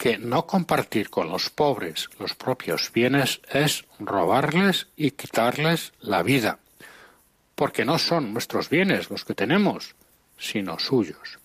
[0.00, 6.58] que no compartir con los pobres los propios bienes es robarles y quitarles la vida,
[7.54, 9.94] porque no son nuestros bienes los que tenemos,
[10.38, 11.38] sino suyos.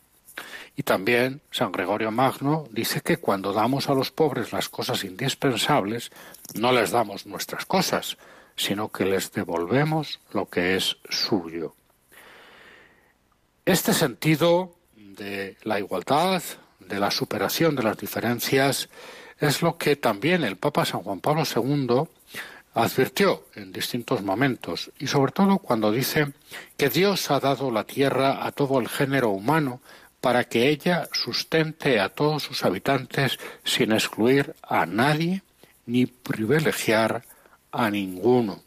[0.78, 6.10] Y también San Gregorio Magno dice que cuando damos a los pobres las cosas indispensables,
[6.54, 8.16] no les damos nuestras cosas,
[8.56, 11.76] sino que les devolvemos lo que es suyo.
[13.66, 16.42] Este sentido de la igualdad,
[16.88, 18.90] de la superación de las diferencias
[19.40, 22.08] es lo que también el Papa San Juan Pablo II
[22.74, 26.28] advirtió en distintos momentos y sobre todo cuando dice
[26.78, 29.82] que Dios ha dado la tierra a todo el género humano
[30.22, 35.44] para que ella sustente a todos sus habitantes sin excluir a nadie
[35.86, 37.24] ni privilegiar
[37.72, 38.64] a ninguno.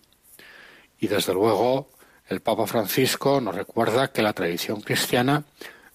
[1.01, 1.91] Y desde luego
[2.29, 5.45] el Papa Francisco nos recuerda que la tradición cristiana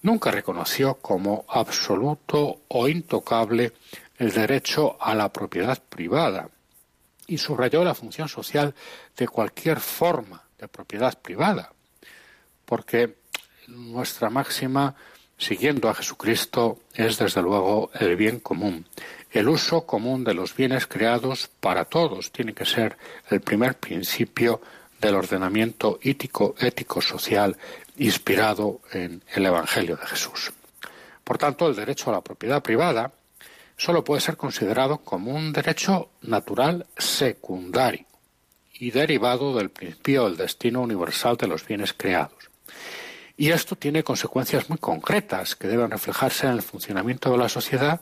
[0.04, 3.72] nunca reconoció como absoluto o intocable
[4.18, 6.50] el derecho a la propiedad privada
[7.26, 8.74] y subrayó la función social
[9.16, 11.72] de cualquier forma de propiedad privada,
[12.66, 13.16] porque
[13.66, 14.94] nuestra máxima,
[15.38, 18.86] siguiendo a Jesucristo, es desde luego el bien común.
[19.30, 22.98] El uso común de los bienes creados para todos tiene que ser
[23.30, 24.60] el primer principio
[25.00, 27.56] del ordenamiento ético, ético social
[27.96, 30.52] inspirado en el Evangelio de Jesús.
[31.22, 33.12] Por tanto, el derecho a la propiedad privada
[33.76, 38.06] solo puede ser considerado como un derecho natural secundario
[38.74, 42.50] y derivado del principio del destino universal de los bienes creados.
[43.36, 48.00] Y esto tiene consecuencias muy concretas que deben reflejarse en el funcionamiento de la sociedad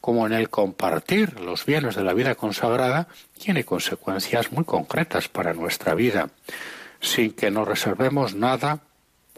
[0.00, 5.54] como en el compartir los bienes de la vida consagrada tiene consecuencias muy concretas para
[5.54, 6.28] nuestra vida,
[7.00, 8.80] sin que nos reservemos nada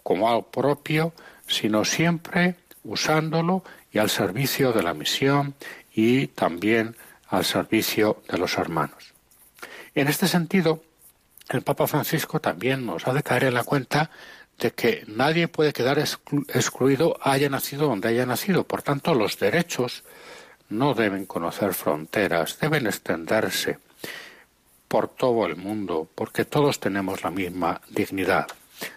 [0.06, 1.12] como algo propio,
[1.48, 5.56] sino siempre usándolo y al servicio de la misión
[5.92, 6.94] y también
[7.28, 9.14] al servicio de los hermanos.
[9.96, 10.80] En este sentido,
[11.48, 14.12] el Papa Francisco también nos ha de caer en la cuenta
[14.60, 18.62] de que nadie puede quedar excluido haya nacido donde haya nacido.
[18.62, 20.04] Por tanto, los derechos
[20.68, 23.80] no deben conocer fronteras, deben extenderse
[24.86, 28.46] por todo el mundo, porque todos tenemos la misma dignidad.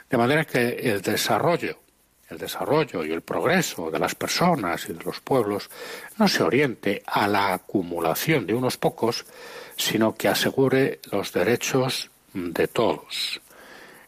[0.10, 1.80] De manera que el desarrollo,
[2.30, 5.70] el desarrollo y el progreso de las personas y de los pueblos
[6.18, 9.26] no se oriente a la acumulación de unos pocos,
[9.78, 13.42] sino que asegure los derechos de todos.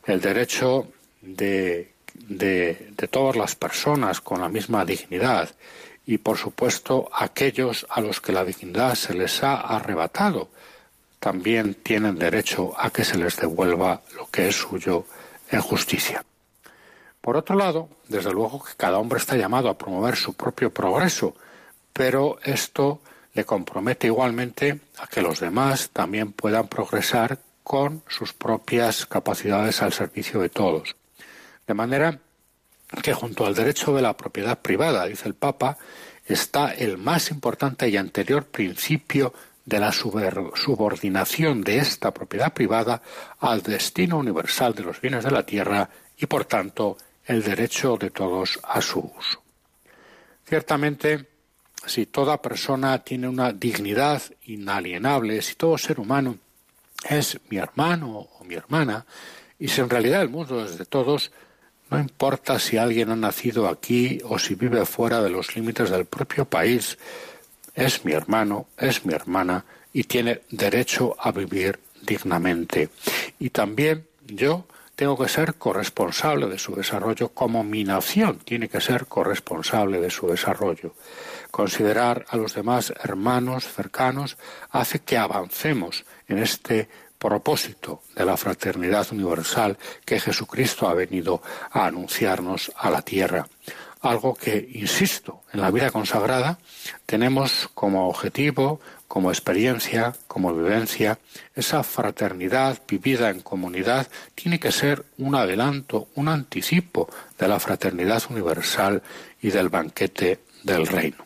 [0.05, 0.87] El derecho
[1.21, 5.49] de, de, de todas las personas con la misma dignidad
[6.05, 10.49] y por supuesto aquellos a los que la dignidad se les ha arrebatado
[11.19, 15.05] también tienen derecho a que se les devuelva lo que es suyo
[15.51, 16.25] en justicia.
[17.21, 21.35] Por otro lado, desde luego que cada hombre está llamado a promover su propio progreso,
[21.93, 23.01] pero esto
[23.33, 29.93] le compromete igualmente a que los demás también puedan progresar con sus propias capacidades al
[29.93, 30.95] servicio de todos.
[31.67, 32.19] De manera
[33.03, 35.77] que junto al derecho de la propiedad privada, dice el Papa,
[36.25, 39.33] está el más importante y anterior principio
[39.65, 43.01] de la subordinación de esta propiedad privada
[43.39, 48.09] al destino universal de los bienes de la tierra y, por tanto, el derecho de
[48.09, 49.41] todos a su uso.
[50.45, 51.27] Ciertamente,
[51.85, 56.37] si toda persona tiene una dignidad inalienable, si todo ser humano
[57.07, 59.05] es mi hermano o mi hermana,
[59.57, 61.31] y si en realidad el mundo es de todos,
[61.89, 66.05] no importa si alguien ha nacido aquí o si vive fuera de los límites del
[66.05, 66.97] propio país,
[67.75, 72.89] es mi hermano, es mi hermana y tiene derecho a vivir dignamente.
[73.39, 78.81] Y también yo tengo que ser corresponsable de su desarrollo como mi nación tiene que
[78.81, 80.93] ser corresponsable de su desarrollo.
[81.49, 84.37] Considerar a los demás hermanos cercanos
[84.69, 91.85] hace que avancemos en este propósito de la fraternidad universal que Jesucristo ha venido a
[91.85, 93.47] anunciarnos a la tierra
[94.01, 96.57] algo que, insisto, en la vida consagrada
[97.05, 101.19] tenemos como objetivo, como experiencia, como vivencia,
[101.55, 108.23] esa fraternidad vivida en comunidad tiene que ser un adelanto, un anticipo de la fraternidad
[108.29, 109.03] universal
[109.41, 111.25] y del banquete del reino.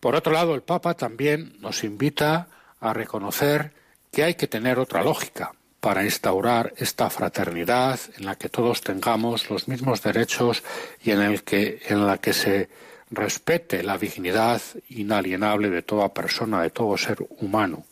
[0.00, 2.48] Por otro lado, el Papa también nos invita
[2.80, 3.72] a reconocer
[4.12, 9.48] que hay que tener otra lógica, para instaurar esta fraternidad en la que todos tengamos
[9.50, 10.62] los mismos derechos
[11.02, 12.68] y en, el que, en la que se
[13.10, 17.84] respete la dignidad inalienable de toda persona, de todo ser humano.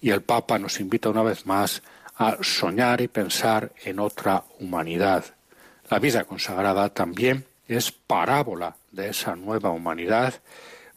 [0.00, 1.82] Y el Papa nos invita una vez más
[2.16, 5.24] a soñar y pensar en otra humanidad.
[5.90, 10.34] La vida consagrada también es parábola de esa nueva humanidad,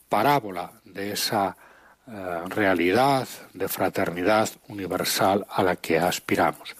[0.07, 1.57] parábola de esa
[2.11, 6.75] eh, realidad de fraternidad universal a la que aspiramos.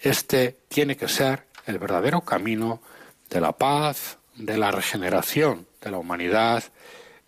[0.00, 2.80] Este tiene que ser el verdadero camino
[3.28, 6.64] de la paz, de la regeneración de la humanidad.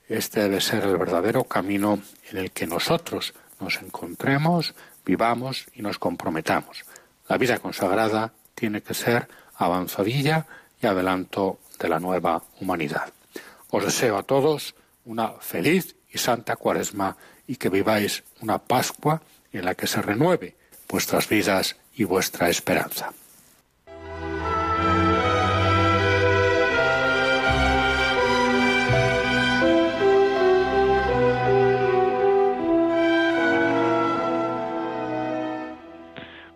[0.09, 5.99] Este debe ser el verdadero camino en el que nosotros nos encontremos, vivamos y nos
[5.99, 6.85] comprometamos.
[7.29, 10.47] La vida consagrada tiene que ser avanzadilla
[10.81, 13.13] y adelanto de la nueva humanidad.
[13.71, 19.65] Os deseo a todos una feliz y santa cuaresma y que viváis una Pascua en
[19.65, 20.55] la que se renueve
[20.89, 23.13] vuestras vidas y vuestra esperanza.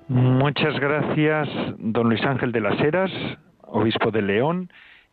[0.08, 1.48] Muchas gracias,
[1.78, 3.10] don Luis Ángel de las Heras,
[3.60, 4.70] obispo de León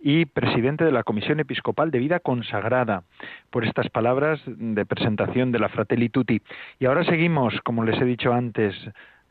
[0.07, 3.01] y presidente de la Comisión Episcopal de Vida Consagrada,
[3.49, 6.43] por estas palabras de presentación de la Fratelli Tutti.
[6.79, 8.75] Y ahora seguimos, como les he dicho antes,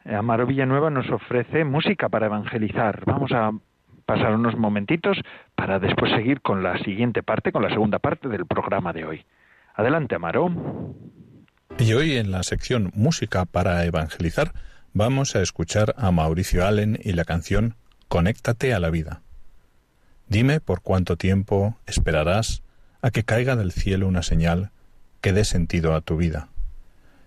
[0.05, 3.05] Amaro Villanueva nos ofrece música para evangelizar.
[3.07, 3.53] Vamos a
[4.05, 5.17] pasar unos momentitos
[5.55, 9.25] para después seguir con la siguiente parte, con la segunda parte del programa de hoy.
[9.77, 10.51] Adelante, Amaro.
[11.79, 14.51] Y hoy en la sección Música para Evangelizar
[14.93, 17.77] vamos a escuchar a Mauricio Allen y la canción
[18.09, 19.24] Conéctate a la vida.
[20.29, 22.63] Dime por cuánto tiempo esperarás
[23.03, 24.71] a que caiga del cielo una señal
[25.21, 26.49] que dé sentido a tu vida.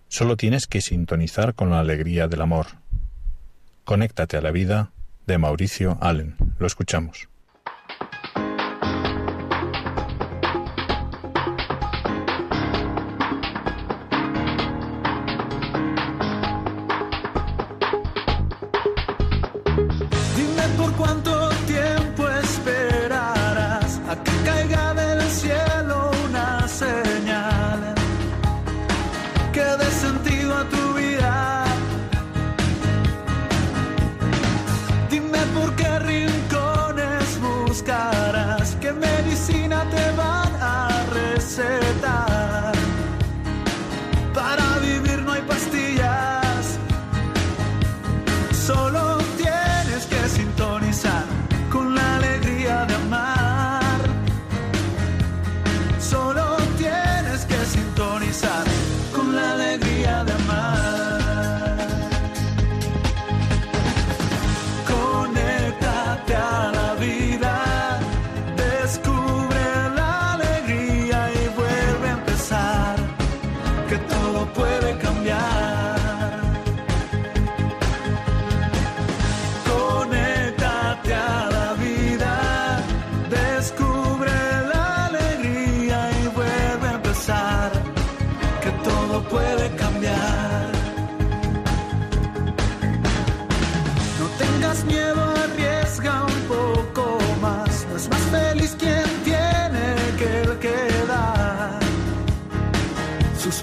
[0.07, 2.67] Solo tienes que sintonizar con la alegría del amor.
[3.84, 4.91] Conéctate a la vida
[5.28, 6.36] de Mauricio Allen.
[6.59, 7.30] Lo escuchamos.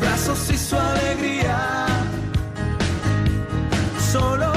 [0.04, 1.86] brazos y su alegría.
[4.12, 4.53] Solo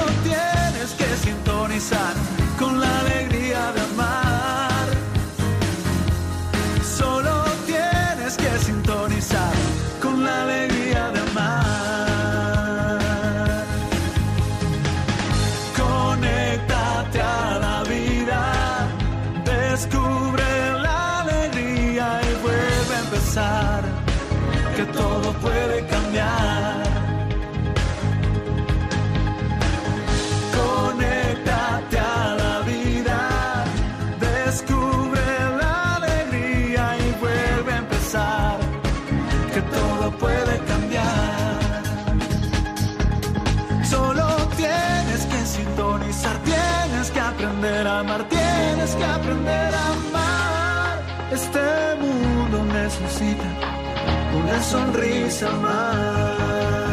[54.68, 56.87] sonrisa más.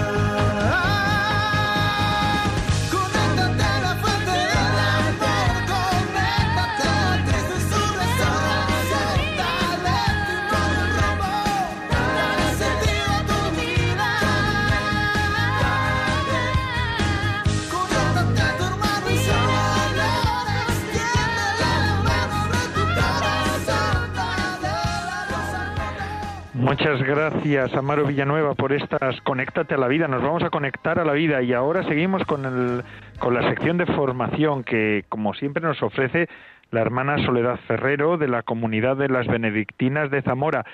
[26.76, 30.08] Muchas gracias, Amaro Villanueva, por estas Conéctate a la vida.
[30.08, 32.82] Nos vamos a conectar a la vida y ahora seguimos con, el,
[33.20, 36.28] con la sección de formación que, como siempre, nos ofrece
[36.72, 40.64] la hermana Soledad Ferrero de la comunidad de las Benedictinas de Zamora.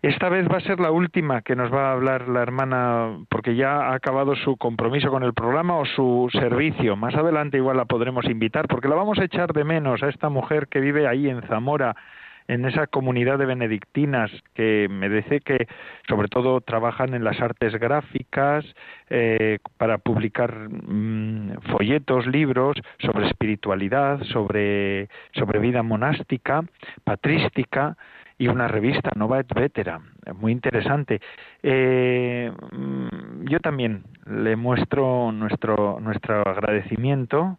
[0.00, 3.56] Esta vez va a ser la última que nos va a hablar la hermana porque
[3.56, 6.94] ya ha acabado su compromiso con el programa o su servicio.
[6.94, 10.28] Más adelante igual la podremos invitar porque la vamos a echar de menos a esta
[10.28, 11.96] mujer que vive ahí en Zamora
[12.48, 15.66] en esa comunidad de benedictinas que me dice que
[16.08, 18.64] sobre todo trabajan en las artes gráficas
[19.10, 25.08] eh, para publicar mm, folletos, libros sobre espiritualidad, sobre,
[25.60, 26.64] vida monástica,
[27.04, 27.96] patrística
[28.38, 30.00] y una revista Nova et Vetera,
[30.34, 31.20] muy interesante.
[31.62, 37.58] Eh, mm, yo también le muestro nuestro nuestro agradecimiento,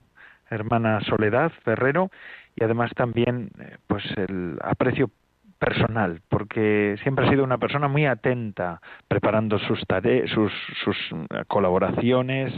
[0.49, 2.09] hermana Soledad Ferrero,
[2.55, 5.09] y además también eh, pues el aprecio
[5.59, 10.51] personal, porque siempre ha sido una persona muy atenta preparando sus tareas, sus,
[10.83, 12.53] sus eh, colaboraciones.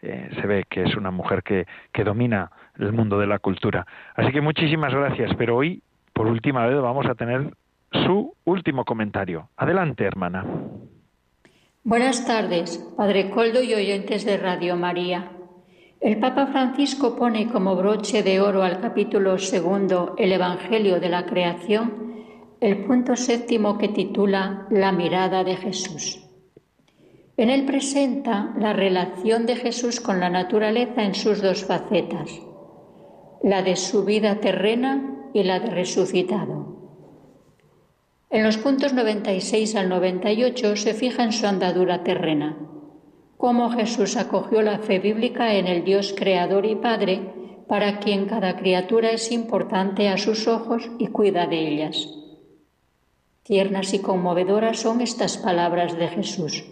[0.00, 3.86] Eh, se ve que es una mujer que, que domina el mundo de la cultura.
[4.14, 5.82] Así que muchísimas gracias, pero hoy,
[6.12, 7.52] por última vez, vamos a tener
[7.92, 9.48] su último comentario.
[9.56, 10.44] Adelante, hermana.
[11.84, 15.37] Buenas tardes, Padre Coldo y oyentes de Radio María.
[16.00, 21.26] El Papa Francisco pone como broche de oro al capítulo segundo, el Evangelio de la
[21.26, 22.14] Creación,
[22.60, 26.20] el punto séptimo que titula La mirada de Jesús.
[27.36, 32.30] En él presenta la relación de Jesús con la naturaleza en sus dos facetas,
[33.42, 36.76] la de su vida terrena y la de resucitado.
[38.30, 42.56] En los puntos 96 al 98 se fija en su andadura terrena
[43.38, 47.22] cómo Jesús acogió la fe bíblica en el Dios creador y Padre,
[47.68, 52.14] para quien cada criatura es importante a sus ojos y cuida de ellas.
[53.44, 56.64] Tiernas y conmovedoras son estas palabras de Jesús.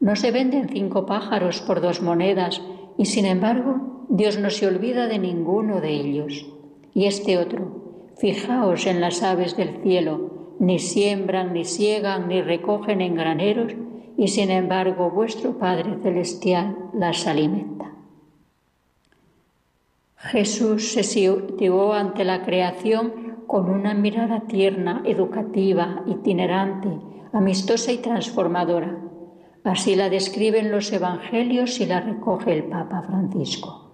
[0.00, 2.62] No se venden cinco pájaros por dos monedas
[2.96, 6.46] y sin embargo Dios no se olvida de ninguno de ellos.
[6.94, 13.02] Y este otro, fijaos en las aves del cielo, ni siembran, ni siegan, ni recogen
[13.02, 13.74] en graneros,
[14.16, 17.92] y sin embargo vuestro Padre Celestial las alimenta.
[20.16, 26.88] Jesús se situó ante la creación con una mirada tierna, educativa, itinerante,
[27.32, 28.98] amistosa y transformadora.
[29.62, 33.90] Así la describen los evangelios y la recoge el Papa Francisco.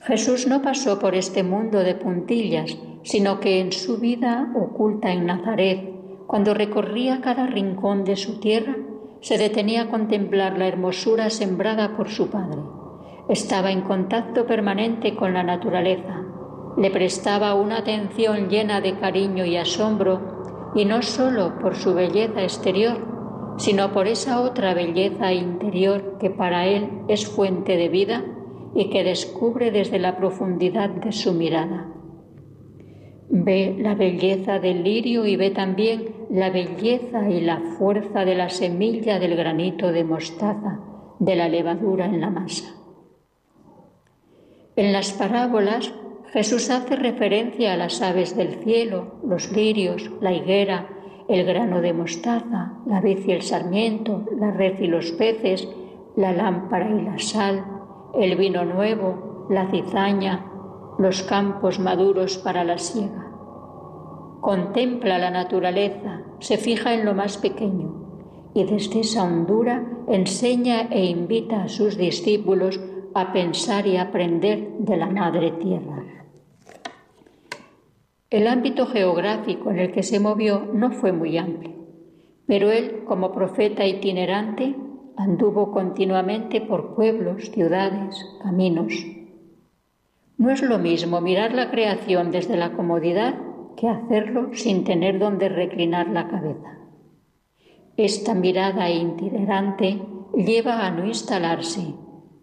[0.00, 5.26] Jesús no pasó por este mundo de puntillas, sino que en su vida oculta en
[5.26, 5.90] Nazaret,
[6.26, 8.76] cuando recorría cada rincón de su tierra,
[9.20, 12.60] se detenía a contemplar la hermosura sembrada por su padre.
[13.28, 16.22] Estaba en contacto permanente con la naturaleza.
[16.76, 22.42] Le prestaba una atención llena de cariño y asombro, y no sólo por su belleza
[22.42, 28.24] exterior, sino por esa otra belleza interior que para él es fuente de vida
[28.74, 31.95] y que descubre desde la profundidad de su mirada.
[33.28, 38.48] Ve la belleza del lirio y ve también la belleza y la fuerza de la
[38.48, 40.80] semilla del granito de mostaza,
[41.18, 42.74] de la levadura en la masa.
[44.76, 45.92] En las parábolas
[46.32, 50.88] Jesús hace referencia a las aves del cielo, los lirios, la higuera,
[51.28, 55.68] el grano de mostaza, la vid y el sarmiento, la red y los peces,
[56.16, 57.64] la lámpara y la sal,
[58.14, 60.44] el vino nuevo, la cizaña,
[60.98, 63.30] los campos maduros para la siega.
[64.40, 68.06] Contempla la naturaleza, se fija en lo más pequeño
[68.54, 72.80] y desde esa hondura enseña e invita a sus discípulos
[73.14, 76.02] a pensar y aprender de la Madre Tierra.
[78.30, 81.74] El ámbito geográfico en el que se movió no fue muy amplio,
[82.46, 84.74] pero él, como profeta itinerante,
[85.16, 88.92] anduvo continuamente por pueblos, ciudades, caminos.
[90.38, 93.34] No es lo mismo mirar la creación desde la comodidad
[93.76, 96.78] que hacerlo sin tener donde reclinar la cabeza.
[97.96, 100.02] Esta mirada itinerante
[100.34, 101.94] lleva a no instalarse,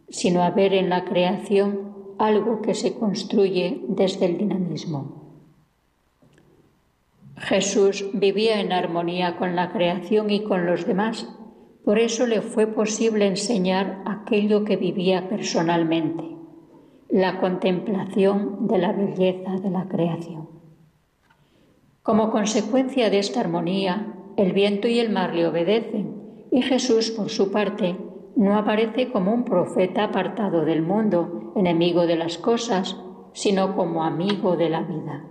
[0.10, 5.24] sino a ver en la creación algo que se construye desde el dinamismo.
[7.38, 11.28] Jesús vivía en armonía con la creación y con los demás,
[11.84, 16.33] por eso le fue posible enseñar aquello que vivía personalmente,
[17.14, 20.50] la contemplación de la belleza de la creación.
[22.02, 27.30] Como consecuencia de esta armonía, el viento y el mar le obedecen y Jesús, por
[27.30, 27.96] su parte,
[28.36, 32.98] no aparece como un profeta apartado del mundo, enemigo de las cosas,
[33.34, 35.24] sino como amigo de la vida.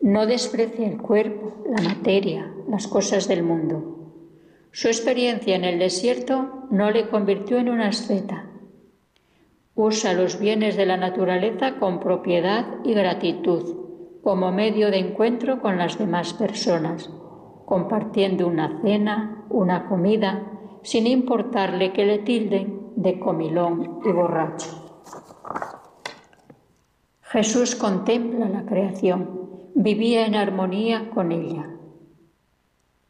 [0.00, 4.10] No desprecia el cuerpo, la materia, las cosas del mundo.
[4.72, 8.53] Su experiencia en el desierto no le convirtió en una asceta.
[9.74, 13.84] Usa los bienes de la naturaleza con propiedad y gratitud
[14.22, 17.10] como medio de encuentro con las demás personas,
[17.66, 20.50] compartiendo una cena, una comida,
[20.82, 24.70] sin importarle que le tilden de comilón y borracho.
[27.20, 29.44] Jesús contempla la creación
[29.74, 31.68] vivía en armonía con ella.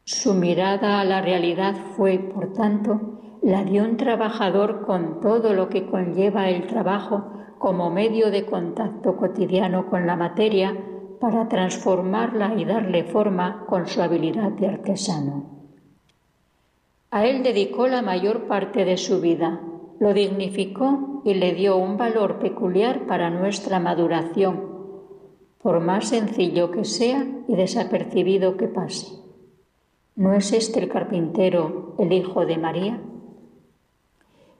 [0.03, 3.14] Su mirada a la realidad fue, por tanto,
[3.45, 7.29] la de un trabajador con todo lo que conlleva el trabajo
[7.59, 10.75] como medio de contacto cotidiano con la materia
[11.21, 15.45] para transformarla y darle forma con su habilidad de artesano.
[17.11, 19.61] A él dedicó la mayor parte de su vida,
[19.99, 24.73] lo dignificó y le dio un valor peculiar para nuestra maduración
[25.61, 29.19] por más sencillo que sea y desapercibido que pase.
[30.15, 32.99] ¿No es este el carpintero, el hijo de María?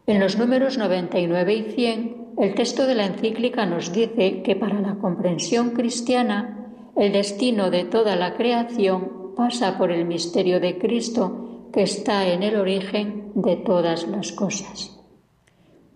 [0.07, 4.79] En los números 99 y 100, el texto de la encíclica nos dice que para
[4.79, 11.69] la comprensión cristiana, el destino de toda la creación pasa por el misterio de Cristo
[11.73, 14.95] que está en el origen de todas las cosas.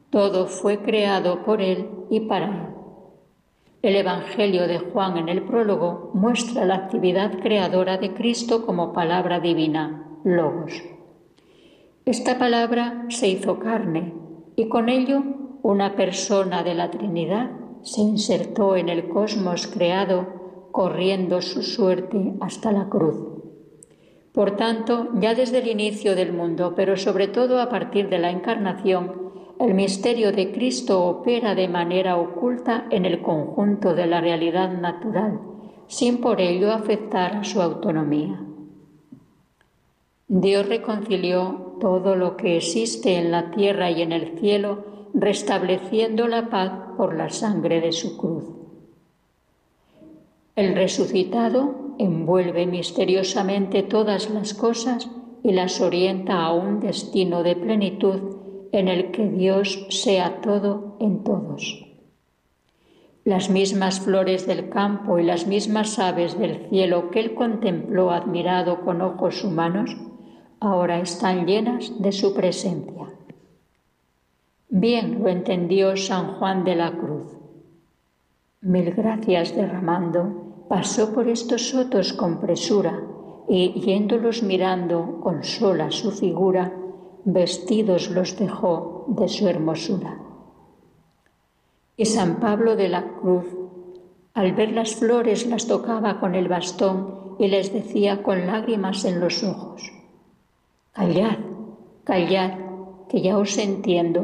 [0.10, 2.80] Todo fue creado por Él y para Él.
[3.84, 9.40] El Evangelio de Juan en el prólogo muestra la actividad creadora de Cristo como palabra
[9.40, 10.84] divina, logos.
[12.10, 14.16] Esta palabra se hizo carne
[14.56, 15.22] y con ello
[15.62, 17.52] una persona de la Trinidad
[17.84, 23.16] se insertó en el cosmos creado corriendo su suerte hasta la cruz.
[24.34, 28.32] Por tanto, ya desde el inicio del mundo, pero sobre todo a partir de la
[28.32, 34.72] encarnación, el misterio de Cristo opera de manera oculta en el conjunto de la realidad
[34.72, 35.42] natural,
[35.86, 38.49] sin por ello afectar su autonomía.
[40.32, 46.52] Dios reconcilió todo lo que existe en la tierra y en el cielo, restableciendo la
[46.52, 48.44] paz por la sangre de su cruz.
[50.56, 55.10] El resucitado envuelve misteriosamente todas las cosas
[55.42, 58.36] y las orienta a un destino de plenitud
[58.72, 61.88] en el que Dios sea todo en todos.
[63.24, 68.82] Las mismas flores del campo y las mismas aves del cielo que él contempló admirado
[68.82, 69.98] con ojos humanos,
[70.60, 73.08] ahora están llenas de su presencia.
[74.70, 77.38] Bien lo entendió San Juan de la Cruz.
[78.62, 83.02] Mil gracias derramando, pasó por estos sotos con presura
[83.48, 86.72] y yéndolos mirando con sola su figura,
[87.26, 90.20] vestidos los dejó de su hermosura.
[91.98, 93.46] Y San Pablo de la Cruz,
[94.34, 99.20] al ver las flores, las tocaba con el bastón y les decía con lágrimas en
[99.20, 99.92] los ojos,
[101.00, 101.38] Callad,
[102.04, 102.52] callad,
[103.08, 104.22] que ya os entiendo.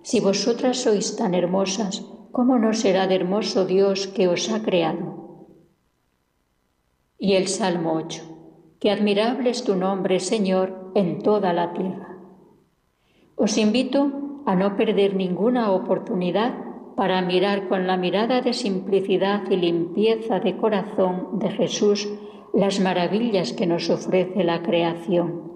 [0.00, 5.44] Si vosotras sois tan hermosas, ¿cómo no será de hermoso Dios que os ha creado?
[7.18, 8.22] Y el Salmo 8,
[8.80, 12.16] que admirable es tu nombre, Señor, en toda la tierra.
[13.36, 14.00] Os invito
[14.46, 16.54] a no perder ninguna oportunidad
[16.96, 22.08] para mirar con la mirada de simplicidad y limpieza de corazón de Jesús
[22.54, 25.49] las maravillas que nos ofrece la creación.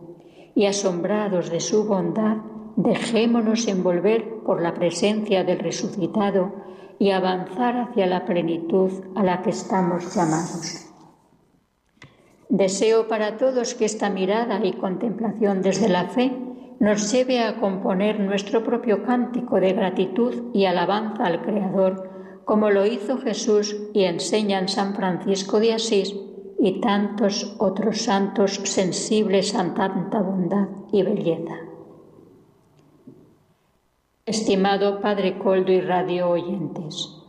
[0.54, 2.36] Y asombrados de su bondad,
[2.76, 6.52] dejémonos envolver por la presencia del resucitado
[6.98, 10.84] y avanzar hacia la plenitud a la que estamos llamados.
[12.48, 16.32] Deseo para todos que esta mirada y contemplación desde la fe
[16.78, 22.10] nos lleve a componer nuestro propio cántico de gratitud y alabanza al Creador,
[22.44, 26.14] como lo hizo Jesús y enseñan San Francisco de Asís
[26.64, 31.56] y tantos otros santos sensibles a tanta bondad y belleza.
[34.24, 37.22] Estimado Padre Coldo y radio oyentes,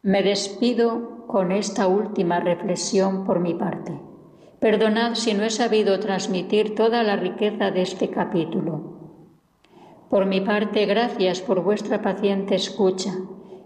[0.00, 3.92] me despido con esta última reflexión por mi parte.
[4.58, 9.18] Perdonad si no he sabido transmitir toda la riqueza de este capítulo.
[10.08, 13.12] Por mi parte, gracias por vuestra paciente escucha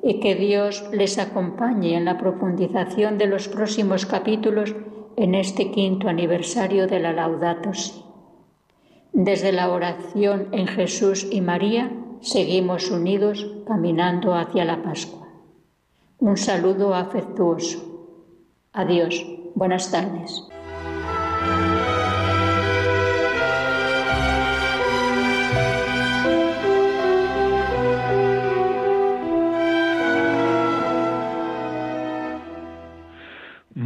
[0.03, 4.75] y que Dios les acompañe en la profundización de los próximos capítulos
[5.17, 7.71] en este quinto aniversario de la Laudato.
[9.13, 15.29] Desde la oración en Jesús y María seguimos unidos caminando hacia la Pascua.
[16.19, 17.79] Un saludo afectuoso.
[18.73, 19.27] Adiós.
[19.55, 20.49] Buenas tardes.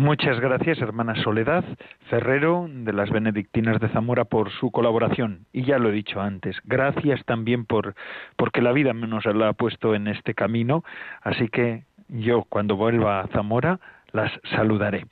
[0.07, 1.65] Muchas gracias, hermana Soledad
[2.09, 5.47] Ferrero, de las Benedictinas de Zamora, por su colaboración.
[5.53, 7.97] Y ya lo he dicho antes, gracias también por
[8.37, 10.85] porque la vida nos la ha puesto en este camino.
[11.23, 13.81] Así que yo, cuando vuelva a Zamora,
[14.13, 15.07] las saludaré.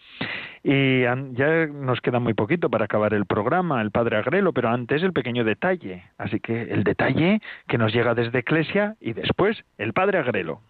[0.62, 5.02] Y ya nos queda muy poquito para acabar el programa, el Padre Agrelo, pero antes
[5.02, 6.04] el pequeño detalle.
[6.18, 10.60] Así que el detalle que nos llega desde Eclesia y después el Padre Agrelo.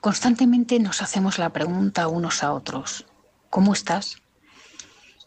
[0.00, 3.06] Constantemente nos hacemos la pregunta unos a otros.
[3.50, 4.16] ¿Cómo estás?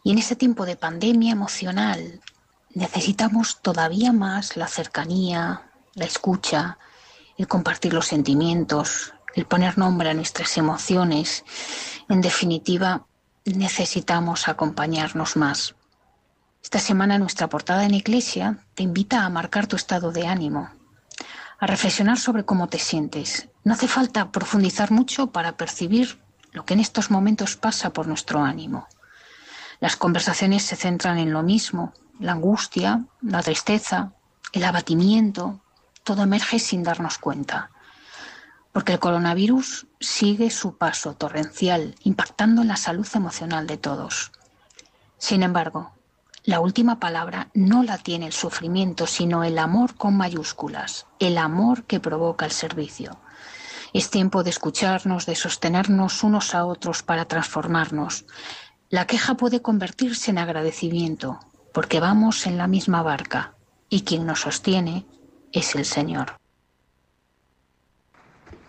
[0.04, 2.20] Y en este tiempo de pandemia emocional
[2.74, 6.78] necesitamos todavía más la cercanía, la escucha,
[7.36, 11.44] el compartir los sentimientos, el poner nombre a nuestras emociones.
[12.08, 13.06] En definitiva,
[13.44, 15.74] necesitamos acompañarnos más.
[16.62, 20.70] Esta semana nuestra portada en Iglesia te invita a marcar tu estado de ánimo,
[21.58, 23.48] a reflexionar sobre cómo te sientes.
[23.64, 26.20] No hace falta profundizar mucho para percibir
[26.52, 28.88] lo que en estos momentos pasa por nuestro ánimo.
[29.80, 34.12] Las conversaciones se centran en lo mismo, la angustia, la tristeza,
[34.52, 35.60] el abatimiento,
[36.04, 37.70] todo emerge sin darnos cuenta,
[38.72, 44.32] porque el coronavirus sigue su paso torrencial, impactando en la salud emocional de todos.
[45.18, 45.92] Sin embargo,
[46.44, 51.84] la última palabra no la tiene el sufrimiento, sino el amor con mayúsculas, el amor
[51.84, 53.18] que provoca el servicio.
[53.92, 58.24] Es tiempo de escucharnos, de sostenernos unos a otros para transformarnos.
[58.88, 61.38] La queja puede convertirse en agradecimiento,
[61.72, 63.54] porque vamos en la misma barca
[63.88, 65.06] y quien nos sostiene
[65.52, 66.36] es el Señor.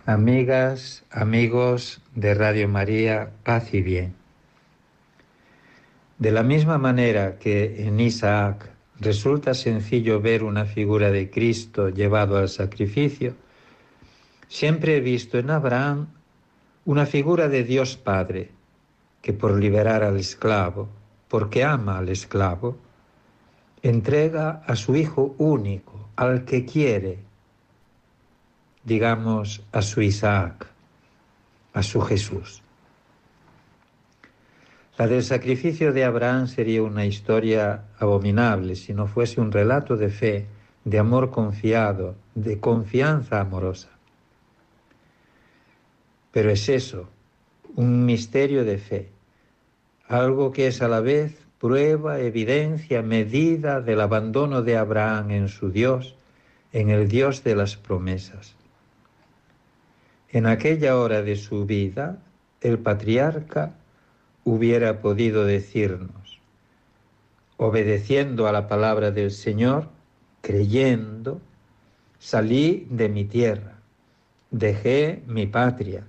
[0.06, 4.16] Amigas, amigos de Radio María, paz y bien.
[6.18, 8.70] De la misma manera que en Isaac
[9.00, 13.36] resulta sencillo ver una figura de Cristo llevado al sacrificio,
[14.52, 16.08] Siempre he visto en Abraham
[16.84, 18.52] una figura de Dios Padre,
[19.22, 20.90] que por liberar al esclavo,
[21.30, 22.76] porque ama al esclavo,
[23.82, 27.20] entrega a su Hijo único, al que quiere,
[28.84, 30.68] digamos, a su Isaac,
[31.72, 32.62] a su Jesús.
[34.98, 40.10] La del sacrificio de Abraham sería una historia abominable si no fuese un relato de
[40.10, 40.46] fe,
[40.84, 43.91] de amor confiado, de confianza amorosa.
[46.32, 47.10] Pero es eso,
[47.76, 49.10] un misterio de fe,
[50.08, 55.72] algo que es a la vez prueba, evidencia, medida del abandono de Abraham en su
[55.72, 56.16] Dios,
[56.74, 58.56] en el Dios de las promesas.
[60.30, 62.18] En aquella hora de su vida,
[62.62, 63.76] el patriarca
[64.44, 66.40] hubiera podido decirnos,
[67.58, 69.90] obedeciendo a la palabra del Señor,
[70.42, 71.42] creyendo,
[72.18, 73.76] salí de mi tierra,
[74.50, 76.06] dejé mi patria,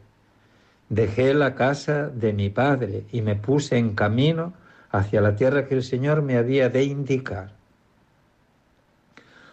[0.92, 4.52] Dejé la casa de mi padre y me puse en camino
[4.90, 7.54] hacia la tierra que el Señor me había de indicar.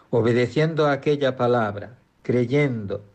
[0.10, 3.06] Obedeciendo a aquella palabra, creyendo,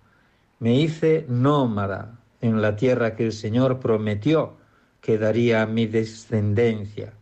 [0.59, 4.55] me hice nómada en la tierra que el Señor prometió
[5.03, 7.13] que daría a mi descendencia.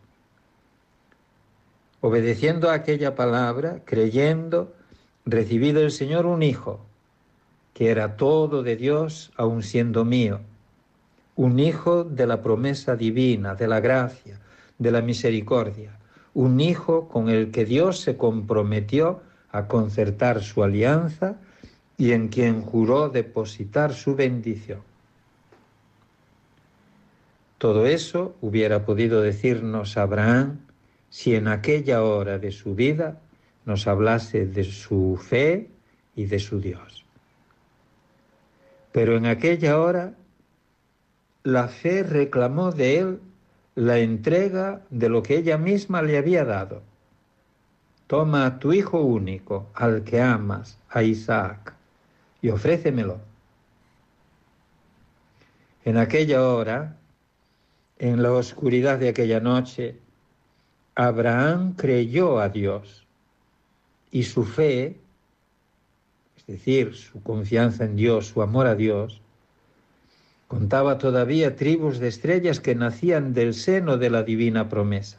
[2.00, 4.72] Obedeciendo a aquella palabra, creyendo,
[5.26, 6.86] recibí del Señor un hijo,
[7.74, 10.42] que era todo de Dios, aun siendo mío
[11.36, 14.40] un hijo de la promesa divina, de la gracia,
[14.78, 15.98] de la misericordia,
[16.34, 19.20] un hijo con el que Dios se comprometió
[19.50, 21.36] a concertar su alianza
[21.96, 24.80] y en quien juró depositar su bendición.
[27.58, 30.60] Todo eso hubiera podido decirnos Abraham
[31.10, 33.20] si en aquella hora de su vida
[33.64, 35.68] nos hablase de su fe
[36.16, 37.04] y de su Dios.
[38.90, 40.14] Pero en aquella hora
[41.44, 43.20] la fe reclamó de él
[43.74, 46.82] la entrega de lo que ella misma le había dado.
[48.06, 51.74] Toma a tu hijo único, al que amas, a Isaac,
[52.42, 53.20] y ofrécemelo.
[55.84, 56.96] En aquella hora,
[57.98, 59.98] en la oscuridad de aquella noche,
[60.94, 63.06] Abraham creyó a Dios
[64.10, 65.00] y su fe,
[66.36, 69.22] es decir, su confianza en Dios, su amor a Dios,
[70.52, 75.16] contaba todavía tribus de estrellas que nacían del seno de la divina promesa.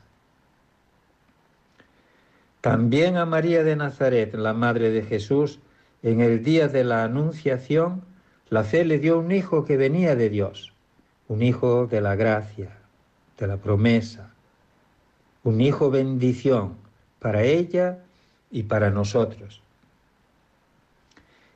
[2.62, 5.58] También a María de Nazaret, la madre de Jesús,
[6.04, 8.04] en el día de la Anunciación,
[8.52, 10.72] la fe le dio un hijo que venía de Dios,
[11.28, 12.78] un hijo de la gracia,
[13.40, 14.30] de la promesa,
[15.44, 16.76] un hijo bendición
[17.18, 17.98] para ella
[18.52, 19.64] y para nosotros.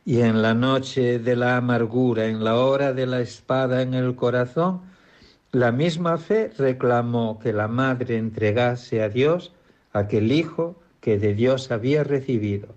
[0.08, 4.16] Y en la noche de la amargura, en la hora de la espada en el
[4.16, 4.80] corazón,
[5.52, 9.52] la misma fe reclamó que la madre entregase a Dios
[9.92, 12.70] aquel hijo que de Dios había recibido.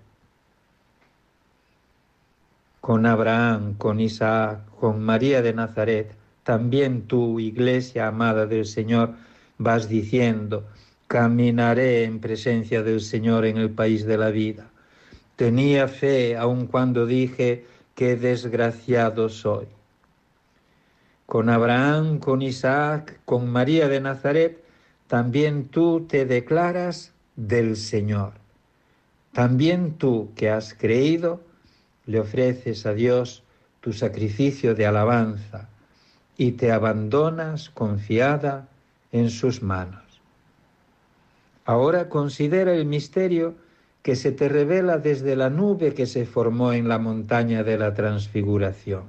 [2.81, 6.13] Con Abraham, con Isaac, con María de Nazaret,
[6.43, 9.13] también tú, iglesia amada del Señor,
[9.57, 10.65] vas diciendo,
[11.07, 14.70] Caminaré en presencia del Señor en el país de la vida.
[15.41, 17.65] Tenía fe aun cuando dije,
[17.95, 19.65] qué desgraciado soy.
[21.25, 24.63] Con Abraham, con Isaac, con María de Nazaret,
[25.07, 28.33] también tú te declaras del Señor.
[29.33, 31.41] También tú que has creído,
[32.05, 33.41] le ofreces a Dios
[33.79, 35.69] tu sacrificio de alabanza
[36.37, 38.67] y te abandonas confiada
[39.11, 40.21] en sus manos.
[41.65, 43.55] Ahora considera el misterio
[44.01, 47.93] que se te revela desde la nube que se formó en la montaña de la
[47.93, 49.03] transfiguración.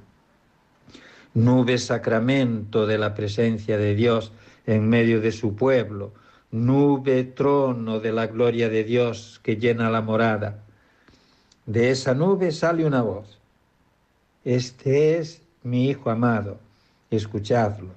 [1.34, 4.32] Nube sacramento de la presencia de Dios
[4.66, 6.12] en medio de su pueblo,
[6.50, 10.62] nube trono de la gloria de Dios que llena la morada.
[11.64, 13.38] De esa nube sale una voz.
[14.44, 16.58] Este es mi Hijo amado,
[17.10, 17.90] escuchadlo.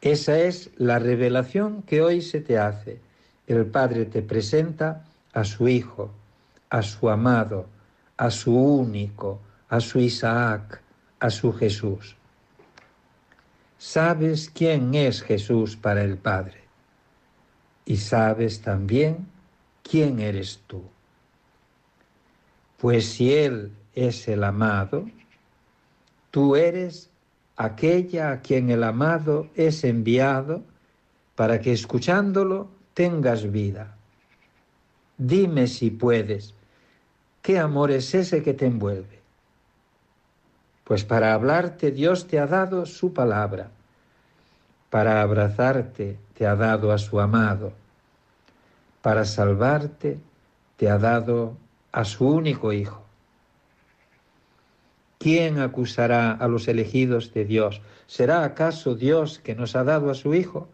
[0.00, 3.05] Esa es la revelación que hoy se te hace.
[3.46, 6.10] El Padre te presenta a su Hijo,
[6.70, 7.66] a su amado,
[8.16, 10.80] a su único, a su Isaac,
[11.20, 12.16] a su Jesús.
[13.78, 16.64] Sabes quién es Jesús para el Padre
[17.84, 19.28] y sabes también
[19.82, 20.82] quién eres tú.
[22.78, 25.06] Pues si Él es el amado,
[26.30, 27.10] tú eres
[27.56, 30.62] aquella a quien el amado es enviado
[31.34, 33.94] para que escuchándolo tengas vida.
[35.18, 36.54] Dime si puedes,
[37.42, 39.20] ¿qué amor es ese que te envuelve?
[40.82, 43.68] Pues para hablarte Dios te ha dado su palabra,
[44.88, 47.74] para abrazarte te ha dado a su amado,
[49.02, 50.18] para salvarte
[50.78, 51.54] te ha dado
[51.92, 53.04] a su único Hijo.
[55.18, 57.82] ¿Quién acusará a los elegidos de Dios?
[58.06, 60.70] ¿Será acaso Dios que nos ha dado a su Hijo?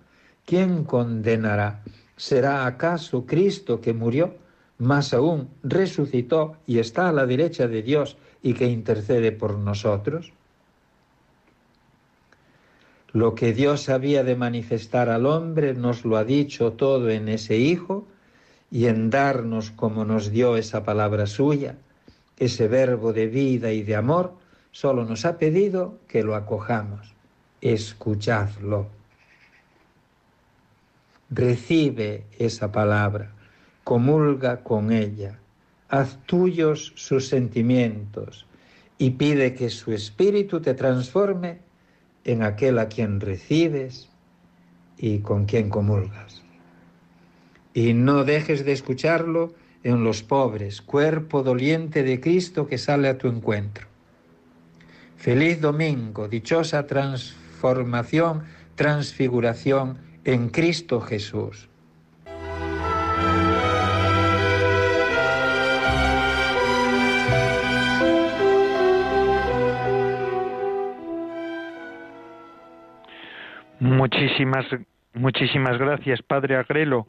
[0.47, 1.83] ¿Quién condenará?
[2.17, 4.35] ¿Será acaso Cristo que murió?
[4.79, 10.33] Más aún, resucitó y está a la derecha de Dios y que intercede por nosotros.
[13.13, 17.59] Lo que Dios había de manifestar al hombre nos lo ha dicho todo en ese
[17.59, 18.07] Hijo
[18.71, 21.77] y en darnos como nos dio esa palabra suya
[22.43, 24.35] ese verbo de vida y de amor,
[24.73, 27.15] solo nos ha pedido que lo acojamos.
[27.61, 28.89] Escuchadlo.
[31.35, 33.33] Recibe esa palabra,
[33.85, 35.39] comulga con ella,
[35.89, 38.45] haz tuyos sus sentimientos
[38.99, 41.61] y pide que su espíritu te transforme
[42.25, 44.11] en aquel a quien recibes
[44.99, 46.43] y con quien comulgas.
[47.73, 49.55] Y no dejes de escucharlo
[49.85, 53.87] en los pobres, cuerpo doliente de Cristo que sale a tu encuentro.
[55.17, 58.43] Feliz domingo, dichosa transformación,
[58.75, 61.69] transfiguración en Cristo Jesús.
[73.81, 74.65] Muchísimas,
[75.15, 77.09] muchísimas gracias, Padre Agrelo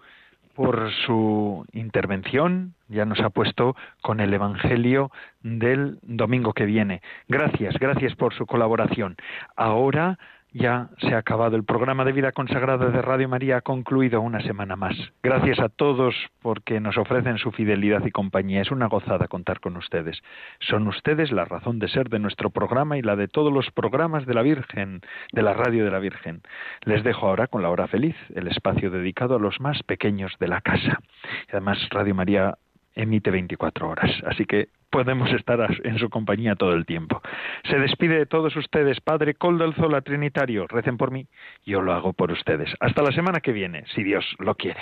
[0.55, 2.75] por su intervención.
[2.87, 5.11] Ya nos ha puesto con el Evangelio
[5.41, 7.01] del domingo que viene.
[7.27, 9.15] Gracias, gracias por su colaboración.
[9.55, 10.19] Ahora
[10.53, 11.55] ya se ha acabado.
[11.55, 14.95] El programa de vida consagrada de Radio María ha concluido una semana más.
[15.21, 18.61] Gracias a todos porque nos ofrecen su fidelidad y compañía.
[18.61, 20.21] Es una gozada contar con ustedes.
[20.59, 24.25] Son ustedes la razón de ser de nuestro programa y la de todos los programas
[24.25, 25.01] de la Virgen,
[25.31, 26.41] de la Radio de la Virgen.
[26.83, 30.47] Les dejo ahora con la hora feliz, el espacio dedicado a los más pequeños de
[30.47, 30.99] la casa.
[31.49, 32.57] además Radio María
[32.95, 34.11] emite 24 horas.
[34.25, 37.21] Así que podemos estar en su compañía todo el tiempo.
[37.69, 40.67] Se despide de todos ustedes, Padre Coldo Zola Trinitario.
[40.67, 41.27] Recen por mí,
[41.65, 42.73] yo lo hago por ustedes.
[42.79, 44.81] Hasta la semana que viene, si Dios lo quiere.